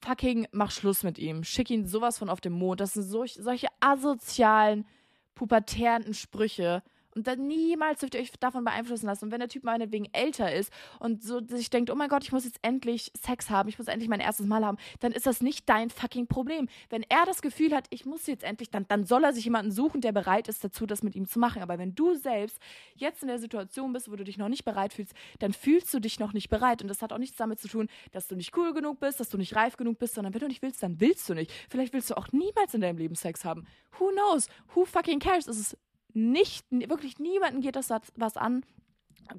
Fucking 0.02 0.46
mach 0.52 0.70
Schluss 0.70 1.02
mit 1.02 1.18
ihm. 1.18 1.42
Schick 1.42 1.70
ihn 1.70 1.86
sowas 1.86 2.18
von 2.18 2.28
auf 2.28 2.40
den 2.40 2.52
Mond. 2.52 2.80
Das 2.80 2.92
sind 2.92 3.04
solch, 3.04 3.34
solche 3.34 3.68
asozialen, 3.80 4.86
pubertären 5.34 6.12
Sprüche 6.14 6.82
und 7.16 7.26
dann 7.26 7.46
niemals 7.46 8.00
dürft 8.00 8.14
ihr 8.14 8.20
euch 8.20 8.30
davon 8.38 8.64
beeinflussen 8.64 9.06
lassen. 9.06 9.24
Und 9.24 9.30
wenn 9.30 9.40
der 9.40 9.48
Typ 9.48 9.64
meinetwegen 9.64 10.06
älter 10.12 10.52
ist 10.52 10.70
und 11.00 11.22
so 11.22 11.40
sich 11.46 11.70
denkt, 11.70 11.90
oh 11.90 11.94
mein 11.94 12.10
Gott, 12.10 12.22
ich 12.24 12.32
muss 12.32 12.44
jetzt 12.44 12.58
endlich 12.60 13.10
Sex 13.18 13.48
haben, 13.48 13.68
ich 13.70 13.78
muss 13.78 13.88
endlich 13.88 14.10
mein 14.10 14.20
erstes 14.20 14.46
Mal 14.46 14.64
haben, 14.64 14.76
dann 15.00 15.12
ist 15.12 15.26
das 15.26 15.40
nicht 15.40 15.66
dein 15.68 15.88
fucking 15.88 16.26
Problem. 16.26 16.68
Wenn 16.90 17.02
er 17.08 17.24
das 17.24 17.40
Gefühl 17.40 17.74
hat, 17.74 17.86
ich 17.88 18.04
muss 18.04 18.26
jetzt 18.26 18.44
endlich, 18.44 18.70
dann, 18.70 18.86
dann 18.88 19.04
soll 19.04 19.24
er 19.24 19.32
sich 19.32 19.44
jemanden 19.44 19.72
suchen, 19.72 20.02
der 20.02 20.12
bereit 20.12 20.48
ist 20.48 20.62
dazu, 20.62 20.84
das 20.84 21.02
mit 21.02 21.16
ihm 21.16 21.26
zu 21.26 21.38
machen. 21.38 21.62
Aber 21.62 21.78
wenn 21.78 21.94
du 21.94 22.14
selbst 22.14 22.58
jetzt 22.94 23.22
in 23.22 23.28
der 23.28 23.38
Situation 23.38 23.94
bist, 23.94 24.10
wo 24.10 24.16
du 24.16 24.24
dich 24.24 24.36
noch 24.36 24.50
nicht 24.50 24.66
bereit 24.66 24.92
fühlst, 24.92 25.14
dann 25.38 25.54
fühlst 25.54 25.92
du 25.94 26.00
dich 26.00 26.20
noch 26.20 26.34
nicht 26.34 26.50
bereit. 26.50 26.82
Und 26.82 26.88
das 26.88 27.00
hat 27.00 27.14
auch 27.14 27.18
nichts 27.18 27.38
damit 27.38 27.60
zu 27.60 27.68
tun, 27.68 27.88
dass 28.12 28.28
du 28.28 28.36
nicht 28.36 28.54
cool 28.58 28.74
genug 28.74 29.00
bist, 29.00 29.20
dass 29.20 29.30
du 29.30 29.38
nicht 29.38 29.56
reif 29.56 29.78
genug 29.78 29.98
bist, 29.98 30.14
sondern 30.14 30.34
wenn 30.34 30.40
du 30.40 30.48
nicht 30.48 30.60
willst, 30.60 30.82
dann 30.82 31.00
willst 31.00 31.26
du 31.30 31.34
nicht. 31.34 31.50
Vielleicht 31.70 31.94
willst 31.94 32.10
du 32.10 32.16
auch 32.18 32.30
niemals 32.32 32.74
in 32.74 32.82
deinem 32.82 32.98
Leben 32.98 33.14
Sex 33.14 33.44
haben. 33.44 33.66
Who 33.98 34.10
knows? 34.10 34.48
Who 34.74 34.84
fucking 34.84 35.20
cares? 35.20 35.46
Es 35.46 35.58
ist 35.58 35.78
nicht, 36.16 36.66
wirklich 36.70 37.18
niemanden 37.18 37.60
geht 37.60 37.76
das 37.76 37.90
was 38.16 38.36
an. 38.36 38.64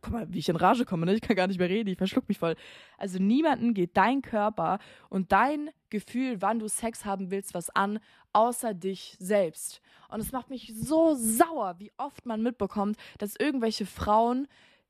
Guck 0.02 0.12
mal, 0.12 0.34
wie 0.34 0.40
ich 0.40 0.50
in 0.50 0.56
Rage 0.56 0.86
komme, 0.86 1.06
ne? 1.06 1.14
Ich 1.16 1.22
kann 1.22 1.36
gar 1.36 1.48
nicht 1.48 1.60
mehr 1.60 1.70
reden, 1.70 1.90
ich 1.90 1.98
verschluck 1.98 2.28
mich 2.28 2.40
voll. 2.40 2.56
Also 2.98 3.20
niemanden 3.20 3.74
geht 3.74 3.96
dein 3.96 4.22
Körper 4.22 4.80
und 5.10 5.32
dein 5.32 5.70
Gefühl, 5.90 6.42
wann 6.42 6.60
du 6.60 6.68
Sex 6.68 7.06
haben 7.06 7.32
willst, 7.32 7.54
was 7.54 7.70
an, 7.70 8.00
außer 8.34 8.74
dich 8.74 9.16
selbst. 9.20 9.82
Und 10.10 10.20
es 10.20 10.32
macht 10.32 10.50
mich 10.50 10.74
so 10.76 11.16
sauer, 11.16 11.76
wie 11.80 11.92
oft 11.98 12.26
man 12.26 12.44
mitbekommt, 12.44 12.98
dass 13.18 13.36
irgendwelche 13.38 13.86
Frauen 13.86 14.48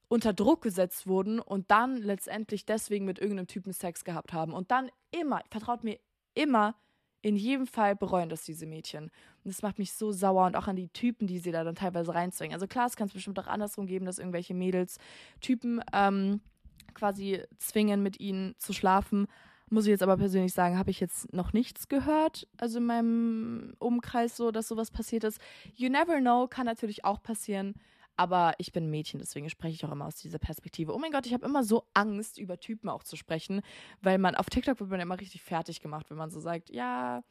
unter 0.10 0.34
Druck 0.34 0.62
gesetzt 0.62 1.06
wurden 1.08 1.39
und 1.39 1.69
dann 1.69 1.97
letztendlich 1.97 2.65
deswegen 2.65 3.06
mit 3.06 3.19
irgendeinem 3.19 3.47
Typen 3.47 3.73
Sex 3.73 4.04
gehabt 4.04 4.34
haben. 4.34 4.54
Und 4.54 4.71
dann 4.71 4.89
immer, 5.12 5.41
vertraut 5.50 5.84
mir, 5.84 6.00
immer 6.34 6.76
in 7.27 7.35
jedem 7.35 7.67
Fall 7.67 7.95
bereuen 7.95 8.29
das 8.29 8.45
diese 8.45 8.65
Mädchen. 8.65 9.05
Und 9.05 9.11
das 9.43 9.61
macht 9.61 9.79
mich 9.79 9.91
so 9.91 10.13
sauer 10.13 10.45
und 10.45 10.55
auch 10.55 10.67
an 10.67 10.77
die 10.77 10.87
Typen, 10.87 11.27
die 11.27 11.39
sie 11.39 11.51
da 11.51 11.65
dann 11.65 11.75
teilweise 11.75 12.15
reinzwingen. 12.15 12.53
Also 12.53 12.67
klar, 12.67 12.87
es 12.87 12.95
kann 12.95 13.07
es 13.07 13.13
bestimmt 13.13 13.37
auch 13.39 13.47
andersrum 13.47 13.85
geben, 13.85 14.05
dass 14.05 14.17
irgendwelche 14.17 14.53
Mädels 14.53 14.97
Typen 15.41 15.81
ähm, 15.91 16.39
quasi 16.93 17.43
zwingen, 17.57 18.01
mit 18.01 18.21
ihnen 18.21 18.55
zu 18.59 18.71
schlafen. 18.71 19.27
Muss 19.69 19.85
ich 19.85 19.89
jetzt 19.89 20.03
aber 20.03 20.15
persönlich 20.15 20.53
sagen, 20.53 20.77
habe 20.77 20.89
ich 20.89 21.01
jetzt 21.01 21.33
noch 21.33 21.51
nichts 21.51 21.89
gehört, 21.89 22.47
also 22.55 22.77
in 22.77 22.85
meinem 22.85 23.73
Umkreis 23.79 24.37
so, 24.37 24.51
dass 24.51 24.69
sowas 24.69 24.89
passiert 24.89 25.25
ist. 25.25 25.41
You 25.75 25.89
never 25.89 26.21
know, 26.21 26.47
kann 26.47 26.65
natürlich 26.65 27.03
auch 27.03 27.21
passieren. 27.21 27.73
Aber 28.17 28.53
ich 28.58 28.71
bin 28.71 28.86
ein 28.86 28.89
Mädchen, 28.89 29.19
deswegen 29.19 29.49
spreche 29.49 29.75
ich 29.75 29.86
auch 29.86 29.91
immer 29.91 30.08
aus 30.08 30.15
dieser 30.15 30.39
Perspektive. 30.39 30.93
Oh 30.93 30.97
mein 30.97 31.12
Gott, 31.12 31.27
ich 31.27 31.34
habe 31.34 31.45
immer 31.45 31.63
so 31.63 31.84
Angst, 31.93 32.39
über 32.39 32.60
Typen 32.60 32.89
auch 32.89 33.03
zu 33.03 33.15
sprechen, 33.15 33.62
weil 34.01 34.17
man 34.17 34.36
auf 34.36 34.49
TikTok 34.49 34.80
wird 34.80 34.89
man 34.89 34.99
immer 34.99 35.19
richtig 35.19 35.43
fertig 35.43 35.82
gemacht, 35.82 36.10
wenn 36.10 36.17
man 36.17 36.32
so 36.32 36.39
sagt, 36.39 36.71
ja, 36.71 37.23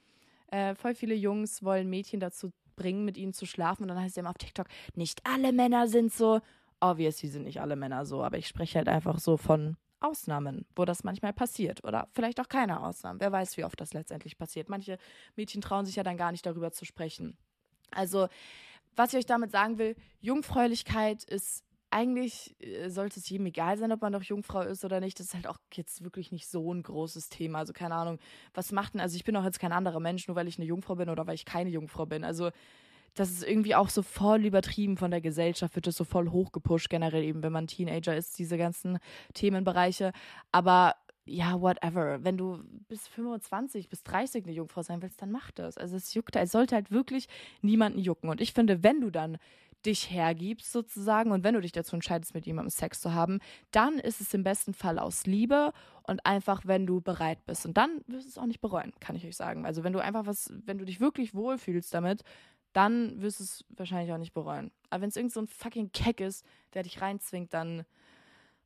äh, 0.53 0.77
voll 0.77 0.94
viele 0.94 1.14
Jungs 1.14 1.64
wollen 1.64 1.90
Mädchen 1.90 2.20
dazu 2.20 2.53
bringen, 2.77 3.05
mit 3.05 3.16
ihnen 3.16 3.33
zu 3.33 3.46
schlafen. 3.46 3.83
Und 3.83 3.88
dann 3.88 4.01
heißt 4.01 4.16
es 4.16 4.20
immer 4.20 4.31
auf 4.31 4.38
TikTok, 4.38 4.68
nicht 4.94 5.20
alle 5.27 5.53
Männer 5.53 5.88
sind 5.88 6.12
so. 6.12 6.40
Obviously 6.79 7.29
sind 7.29 7.44
nicht 7.44 7.61
alle 7.61 7.75
Männer 7.75 8.07
so, 8.07 8.22
aber 8.22 8.38
ich 8.38 8.46
spreche 8.46 8.79
halt 8.79 8.88
einfach 8.88 9.18
so 9.18 9.37
von 9.37 9.77
Ausnahmen, 9.99 10.66
wo 10.77 10.85
das 10.85 11.05
manchmal 11.05 11.33
passiert. 11.33 11.83
Oder 11.85 12.09
vielleicht 12.12 12.38
auch 12.40 12.49
keine 12.49 12.83
Ausnahmen. 12.83 13.18
Wer 13.18 13.33
weiß, 13.33 13.57
wie 13.57 13.64
oft 13.64 13.81
das 13.81 13.92
letztendlich 13.94 14.38
passiert. 14.38 14.68
Manche 14.68 14.99
Mädchen 15.35 15.62
trauen 15.62 15.87
sich 15.87 15.96
ja 15.96 16.03
dann 16.03 16.16
gar 16.16 16.33
nicht 16.33 16.46
darüber 16.46 16.70
zu 16.70 16.85
sprechen. 16.85 17.37
Also 17.90 18.29
was 18.96 19.12
ich 19.12 19.18
euch 19.18 19.26
damit 19.26 19.50
sagen 19.52 19.78
will, 19.78 19.94
Jungfräulichkeit 20.20 21.22
ist 21.24 21.62
eigentlich 21.90 22.56
äh, 22.61 22.88
sollte 22.88 23.20
es 23.20 23.28
jedem 23.28 23.46
egal 23.46 23.78
sein, 23.78 23.92
ob 23.92 24.02
man 24.02 24.12
doch 24.12 24.22
Jungfrau 24.22 24.62
ist 24.62 24.85
oder 24.85 25.00
nicht. 25.00 25.18
Das 25.20 25.28
ist 25.28 25.35
halt 25.35 25.46
auch 25.46 25.59
jetzt 25.72 26.02
wirklich 26.02 26.32
nicht 26.32 26.48
so 26.48 26.72
ein 26.72 26.82
großes 26.82 27.28
Thema. 27.28 27.61
Also 27.61 27.72
keine 27.72 27.94
Ahnung, 27.94 28.18
was 28.54 28.72
macht 28.72 28.94
denn, 28.94 29.00
also 29.00 29.16
ich 29.16 29.24
bin 29.24 29.37
auch 29.37 29.44
jetzt 29.44 29.61
kein 29.61 29.72
anderer 29.72 30.00
Mensch, 30.00 30.26
nur 30.26 30.37
weil 30.37 30.48
ich 30.48 30.59
eine 30.59 30.66
Jungfrau 30.66 30.96
bin 30.96 31.09
oder 31.09 31.26
weil 31.26 31.37
ich 31.37 31.44
keine 31.44 31.70
Jungfrau 31.70 32.06
bin. 32.06 32.24
Also 32.24 32.50
das 33.14 33.30
ist 33.30 33.44
irgendwie 33.44 33.74
auch 33.74 33.88
so 33.88 34.02
voll 34.02 34.44
übertrieben 34.44 34.98
von 34.98 35.11
der 35.11 35.22
Gesellschaft, 35.22 35.74
wird 35.74 35.87
das 35.87 35.96
so 35.96 36.04
voll 36.04 36.30
hochgepusht, 36.30 36.90
generell 36.90 37.24
eben, 37.24 37.42
wenn 37.42 37.52
man 37.52 37.66
Teenager 37.66 38.14
ist, 38.14 38.38
diese 38.38 38.59
ganzen 38.59 38.98
Themenbereiche. 39.32 40.12
Aber 40.52 40.96
ja, 41.26 41.60
whatever. 41.60 42.24
Wenn 42.24 42.38
du 42.38 42.62
bis 42.88 43.06
25, 43.08 43.88
bis 43.88 44.02
30 44.04 44.44
eine 44.44 44.52
Jungfrau 44.52 44.82
sein 44.82 45.02
willst, 45.02 45.20
dann 45.20 45.30
mach 45.30 45.50
das. 45.50 45.76
Also 45.76 45.96
es 45.96 46.14
juckt, 46.14 46.36
es 46.36 46.52
sollte 46.52 46.74
halt 46.74 46.90
wirklich 46.90 47.28
niemanden 47.62 47.98
jucken. 47.98 48.30
Und 48.30 48.40
ich 48.40 48.52
finde, 48.52 48.82
wenn 48.82 49.00
du 49.00 49.10
dann 49.10 49.38
dich 49.84 50.10
hergibst 50.10 50.72
sozusagen 50.72 51.30
und 51.30 51.44
wenn 51.44 51.54
du 51.54 51.60
dich 51.60 51.72
dazu 51.72 51.94
entscheidest, 51.94 52.34
mit 52.34 52.46
jemandem 52.46 52.70
Sex 52.70 53.00
zu 53.00 53.12
haben, 53.12 53.40
dann 53.70 53.98
ist 53.98 54.20
es 54.20 54.34
im 54.34 54.42
besten 54.42 54.74
Fall 54.74 54.98
aus 54.98 55.26
Liebe 55.26 55.72
und 56.04 56.24
einfach, 56.24 56.62
wenn 56.64 56.86
du 56.86 57.00
bereit 57.00 57.44
bist. 57.46 57.66
Und 57.66 57.76
dann 57.76 58.02
wirst 58.06 58.26
du 58.26 58.30
es 58.30 58.38
auch 58.38 58.46
nicht 58.46 58.60
bereuen, 58.60 58.92
kann 59.00 59.16
ich 59.16 59.26
euch 59.26 59.36
sagen. 59.36 59.66
Also 59.66 59.84
wenn 59.84 59.92
du 59.92 60.00
einfach 60.00 60.26
was, 60.26 60.52
wenn 60.64 60.78
du 60.78 60.84
dich 60.84 61.00
wirklich 61.00 61.34
wohlfühlst 61.34 61.92
damit, 61.92 62.22
dann 62.72 63.20
wirst 63.22 63.40
du 63.40 63.44
es 63.44 63.64
wahrscheinlich 63.70 64.12
auch 64.12 64.18
nicht 64.18 64.34
bereuen. 64.34 64.70
Aber 64.90 65.02
wenn 65.02 65.08
es 65.08 65.16
irgend 65.16 65.32
so 65.32 65.40
ein 65.40 65.48
fucking 65.48 65.92
Keck 65.92 66.20
ist, 66.20 66.44
der 66.74 66.82
dich 66.82 67.00
reinzwingt, 67.00 67.54
dann 67.54 67.84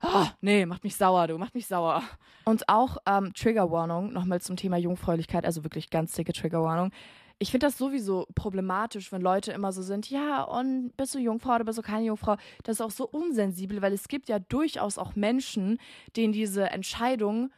Oh, 0.03 0.27
nee, 0.41 0.65
macht 0.65 0.85
mich 0.85 0.97
sauer, 0.97 1.27
du, 1.27 1.37
macht 1.37 1.55
mich 1.55 1.67
sauer. 1.67 2.03
Und 2.45 2.69
auch 2.69 2.97
ähm, 3.07 3.35
Triggerwarnung, 3.35 4.13
nochmal 4.13 4.41
zum 4.41 4.57
Thema 4.57 4.79
Jungfräulichkeit, 4.79 5.45
also 5.45 5.63
wirklich 5.63 5.91
ganz 5.91 6.13
dicke 6.13 6.33
Triggerwarnung. 6.33 6.91
Ich 7.39 7.51
finde 7.51 7.67
das 7.67 7.79
sowieso 7.79 8.27
problematisch, 8.35 9.13
wenn 9.13 9.23
Leute 9.23 9.53
immer 9.53 9.73
so 9.73 9.83
sind, 9.83 10.11
ja, 10.11 10.43
und 10.43 10.95
bist 10.97 11.15
du 11.15 11.19
Jungfrau 11.19 11.55
oder 11.55 11.65
bist 11.65 11.79
du 11.79 11.83
keine 11.83 12.05
Jungfrau? 12.05 12.37
Das 12.65 12.77
ist 12.77 12.81
auch 12.83 12.91
so 12.91 13.09
unsensibel, 13.09 13.81
weil 13.83 13.93
es 13.93 14.09
gibt 14.09 14.29
ja 14.29 14.39
durchaus 14.39 14.99
auch 14.99 15.17
Menschen, 15.17 15.79
denen 16.17 16.33
diese 16.33 16.71
Entscheidung 16.71 17.51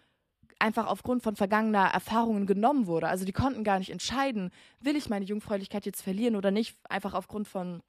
einfach 0.61 0.87
aufgrund 0.87 1.25
von 1.25 1.35
vergangener 1.35 1.87
Erfahrungen 1.87 2.47
genommen 2.47 2.87
wurde. 2.87 3.09
Also 3.09 3.25
die 3.25 3.33
konnten 3.33 3.65
gar 3.65 3.79
nicht 3.81 3.91
entscheiden, 3.91 4.51
will 4.81 4.95
ich 4.97 5.11
meine 5.11 5.25
Jungfräulichkeit 5.25 5.85
jetzt 5.85 6.03
verlieren 6.03 6.37
oder 6.37 6.53
nicht, 6.53 6.77
einfach 6.89 7.15
aufgrund 7.15 7.49
von 7.49 7.83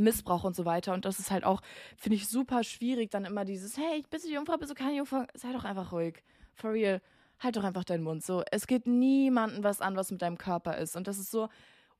Missbrauch 0.00 0.44
und 0.44 0.54
so 0.56 0.64
weiter. 0.64 0.92
Und 0.94 1.04
das 1.04 1.18
ist 1.18 1.30
halt 1.30 1.44
auch, 1.44 1.60
finde 1.96 2.16
ich, 2.16 2.28
super 2.28 2.64
schwierig, 2.64 3.10
dann 3.10 3.24
immer 3.24 3.44
dieses, 3.44 3.76
hey, 3.76 4.04
bist 4.10 4.24
du 4.24 4.30
Jungfrau, 4.30 4.56
bist 4.56 4.70
du 4.70 4.74
keine 4.74 4.96
Jungfrau? 4.96 5.24
Sei 5.34 5.52
doch 5.52 5.64
einfach 5.64 5.92
ruhig. 5.92 6.22
For 6.54 6.72
real. 6.72 7.00
Halt 7.38 7.56
doch 7.56 7.64
einfach 7.64 7.84
deinen 7.84 8.02
Mund. 8.02 8.24
So, 8.24 8.42
es 8.50 8.66
geht 8.66 8.86
niemandem 8.86 9.62
was 9.62 9.80
an, 9.80 9.96
was 9.96 10.10
mit 10.10 10.22
deinem 10.22 10.38
Körper 10.38 10.78
ist. 10.78 10.96
Und 10.96 11.06
das 11.06 11.18
ist 11.18 11.30
so, 11.30 11.48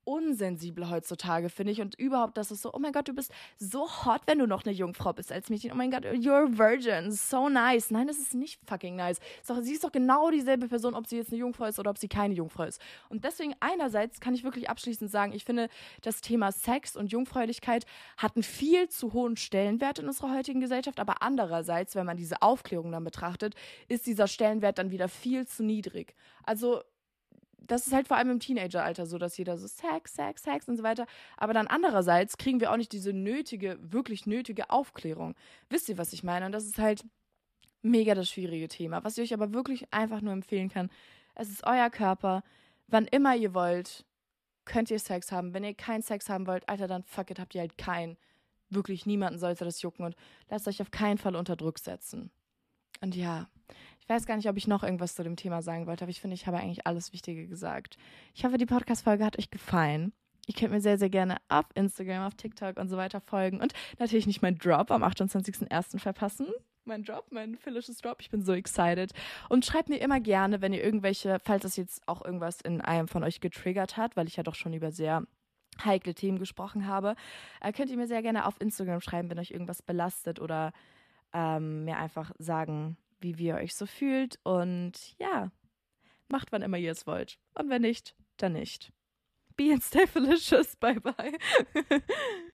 unsensibel 0.07 0.89
heutzutage, 0.89 1.49
finde 1.49 1.73
ich. 1.73 1.81
Und 1.81 1.99
überhaupt, 1.99 2.37
das 2.37 2.51
ist 2.51 2.63
so, 2.63 2.73
oh 2.73 2.79
mein 2.79 2.93
Gott, 2.93 3.09
du 3.09 3.13
bist 3.13 3.33
so 3.59 3.89
hot, 4.05 4.23
wenn 4.27 4.39
du 4.39 4.47
noch 4.47 4.65
eine 4.65 4.73
Jungfrau 4.73 5.13
bist 5.13 5.33
als 5.33 5.51
Mädchen. 5.51 5.73
Oh 5.73 5.75
mein 5.75 5.91
Gott, 5.91 6.05
you're 6.05 6.47
a 6.47 6.59
virgin. 6.59 7.11
So 7.11 7.49
nice. 7.49 7.91
Nein, 7.91 8.07
das 8.07 8.19
ist 8.19 8.33
nicht 8.35 8.61
fucking 8.67 8.97
nice. 8.97 9.19
Sie 9.63 9.73
ist 9.73 9.85
doch 9.85 9.93
genau 9.93 10.31
dieselbe 10.31 10.69
Person, 10.69 10.95
ob 10.95 11.07
sie 11.07 11.17
jetzt 11.17 11.33
eine 11.33 11.41
Jungfrau 11.41 11.65
ist 11.65 11.79
oder 11.79 11.91
ob 11.91 11.99
sie 11.99 12.09
keine 12.09 12.35
Jungfrau 12.35 12.63
ist. 12.63 12.81
Und 13.09 13.25
deswegen 13.25 13.55
einerseits 13.61 14.21
kann 14.21 14.35
ich 14.35 14.45
wirklich 14.45 14.71
abschließend 14.71 15.11
sagen, 15.11 15.33
ich 15.33 15.45
finde, 15.45 15.69
das 16.03 16.21
Thema 16.21 16.53
Sex 16.53 16.97
und 16.97 17.11
Jungfräulichkeit 17.11 17.85
hat 18.17 18.37
einen 18.37 18.45
viel 18.45 18.89
zu 18.89 19.13
hohen 19.13 19.37
Stellenwert 19.37 19.99
in 19.99 20.07
unserer 20.07 20.33
heutigen 20.35 20.61
Gesellschaft. 20.61 21.01
Aber 21.01 21.23
andererseits, 21.23 21.97
wenn 21.97 22.07
man 22.07 22.17
diese 22.17 22.43
Aufklärung 22.43 22.93
dann 22.93 23.05
betrachtet, 23.05 23.55
ist 23.89 24.07
dieser 24.07 24.29
Stellenwert 24.29 24.79
dann 24.79 24.91
wieder 24.91 25.09
viel 25.09 25.47
zu 25.47 25.65
niedrig. 25.65 26.15
Also 26.45 26.83
das 27.59 27.87
ist 27.87 27.93
halt 27.93 28.09
vor 28.09 28.17
allem 28.17 28.31
im 28.31 28.41
Teenageralter 28.41 29.07
so, 29.07 29.19
dass 29.19 29.37
jeder 29.37 29.57
so 29.59 29.67
Sex, 29.67 30.15
Sex, 30.15 30.43
Sex 30.43 30.69
und 30.69 30.77
so 30.77 30.83
weiter. 30.83 31.07
Aber 31.37 31.53
dann 31.53 31.67
andererseits 31.67 32.37
kriegen 32.37 32.61
wir 32.61 32.71
auch 32.71 32.77
nicht 32.77 32.93
diese 32.93 33.13
nötige, 33.13 33.79
wirklich 33.81 34.27
nötige 34.27 34.71
Aufklärung. 34.71 35.35
Wisst 35.69 35.89
ihr, 35.89 35.99
was 35.99 36.13
ich 36.13 36.23
meine? 36.23 36.47
Und 36.47 36.53
das 36.53 36.65
ist 36.65 36.79
halt 36.79 37.05
mega 37.83 38.15
das 38.15 38.31
schwierige 38.31 38.69
Thema. 38.69 39.05
Was 39.05 39.19
ich 39.19 39.25
euch 39.25 39.35
aber 39.35 39.53
wirklich 39.53 39.93
einfach 39.93 40.21
nur 40.21 40.33
empfehlen 40.33 40.69
kann, 40.69 40.91
es 41.35 41.51
ist 41.51 41.65
euer 41.67 41.91
Körper. 41.91 42.43
Wann 42.89 43.07
immer 43.07 43.35
ihr 43.35 43.55
wollt, 43.55 44.05
könnt 44.65 44.91
ihr 44.91 44.99
Sex 44.99 45.33
haben. 45.33 45.55
Wenn 45.55 45.65
ihr 45.65 45.75
keinen 45.75 46.03
Sex 46.03 46.29
haben 46.29 46.47
wollt, 46.47 46.69
Alter, 46.69 46.87
dann 46.87 47.05
fuck 47.05 47.31
it, 47.31 47.39
habt 47.39 47.55
ihr 47.55 47.61
halt 47.61 47.79
keinen. 47.79 48.17
Wirklich 48.69 49.07
niemanden 49.07 49.39
sollte 49.39 49.65
das 49.65 49.81
jucken 49.83 50.05
und 50.05 50.17
lasst 50.51 50.67
euch 50.67 50.83
auf 50.83 50.91
keinen 50.91 51.19
Fall 51.19 51.37
unter 51.37 51.57
Druck 51.57 51.79
setzen. 51.79 52.31
Und 53.01 53.15
ja, 53.15 53.49
ich 54.07 54.11
weiß 54.11 54.25
gar 54.25 54.37
nicht, 54.37 54.49
ob 54.49 54.57
ich 54.57 54.69
noch 54.69 54.85
irgendwas 54.85 55.17
zu 55.17 55.25
dem 55.25 55.35
Thema 55.35 55.63
sagen 55.63 55.89
wollte, 55.89 56.05
aber 56.05 56.11
ich 56.11 56.21
finde, 56.21 56.35
ich 56.35 56.47
habe 56.47 56.59
eigentlich 56.59 56.87
alles 56.87 57.13
Wichtige 57.13 57.49
gesagt. 57.49 57.99
Ich 58.35 58.45
hoffe, 58.45 58.57
die 58.57 58.65
Podcast-Folge 58.65 59.25
hat 59.25 59.37
euch 59.37 59.51
gefallen. 59.51 60.13
Ihr 60.47 60.55
könnt 60.55 60.71
mir 60.71 60.81
sehr, 60.81 60.97
sehr 60.97 61.11
gerne 61.11 61.39
auf 61.49 61.65
Instagram, 61.75 62.25
auf 62.25 62.37
TikTok 62.37 62.77
und 62.77 62.89
so 62.89 62.97
weiter 62.97 63.21
folgen 63.21 63.61
und 63.61 63.73
natürlich 63.99 64.29
nicht 64.29 64.43
meinen 64.43 64.59
Drop 64.59 64.93
am 64.93 65.03
28.01. 65.03 65.99
verpassen. 65.99 66.47
Mein 66.85 67.03
Drop, 67.03 67.27
mein 67.31 67.57
phillisches 67.57 67.99
Drop. 67.99 68.19
Ich 68.21 68.31
bin 68.31 68.43
so 68.43 68.53
excited. 68.53 69.13
Und 69.49 69.67
schreibt 69.67 69.89
mir 69.89 69.97
immer 69.97 70.21
gerne, 70.21 70.63
wenn 70.63 70.73
ihr 70.73 70.85
irgendwelche, 70.85 71.39
falls 71.43 71.63
das 71.63 71.77
jetzt 71.77 72.07
auch 72.07 72.25
irgendwas 72.25 72.61
in 72.61 72.81
einem 72.81 73.09
von 73.09 73.25
euch 73.25 73.41
getriggert 73.41 73.97
hat, 73.97 74.17
weil 74.17 74.29
ich 74.29 74.37
ja 74.37 74.45
doch 74.45 74.55
schon 74.55 74.73
über 74.73 74.93
sehr 74.93 75.25
heikle 75.85 76.15
Themen 76.15 76.39
gesprochen 76.39 76.87
habe, 76.87 77.17
äh, 77.61 77.73
könnt 77.73 77.91
ihr 77.91 77.97
mir 77.97 78.07
sehr 78.07 78.23
gerne 78.23 78.47
auf 78.47 78.61
Instagram 78.61 79.01
schreiben, 79.01 79.31
wenn 79.31 79.41
euch 79.41 79.51
irgendwas 79.51 79.83
belastet 79.83 80.41
oder 80.41 80.73
ähm, 81.33 81.85
mir 81.85 81.97
einfach 81.97 82.31
sagen, 82.39 82.97
wie 83.21 83.33
ihr 83.33 83.57
euch 83.57 83.75
so 83.75 83.87
fühlt. 83.87 84.39
Und 84.43 85.17
ja, 85.19 85.51
macht 86.29 86.53
wann 86.53 86.63
immer 86.63 86.79
ihr 86.79 86.93
es 86.93 87.07
wollt. 87.07 87.39
Und 87.55 87.71
wenn 87.71 87.83
nicht, 87.83 88.15
dann 88.37 88.53
nicht. 88.53 88.93
Be 89.57 89.73
and 89.73 89.83
stay 89.83 90.07
delicious. 90.07 90.77
Bye 90.81 91.01
bye. 91.01 91.33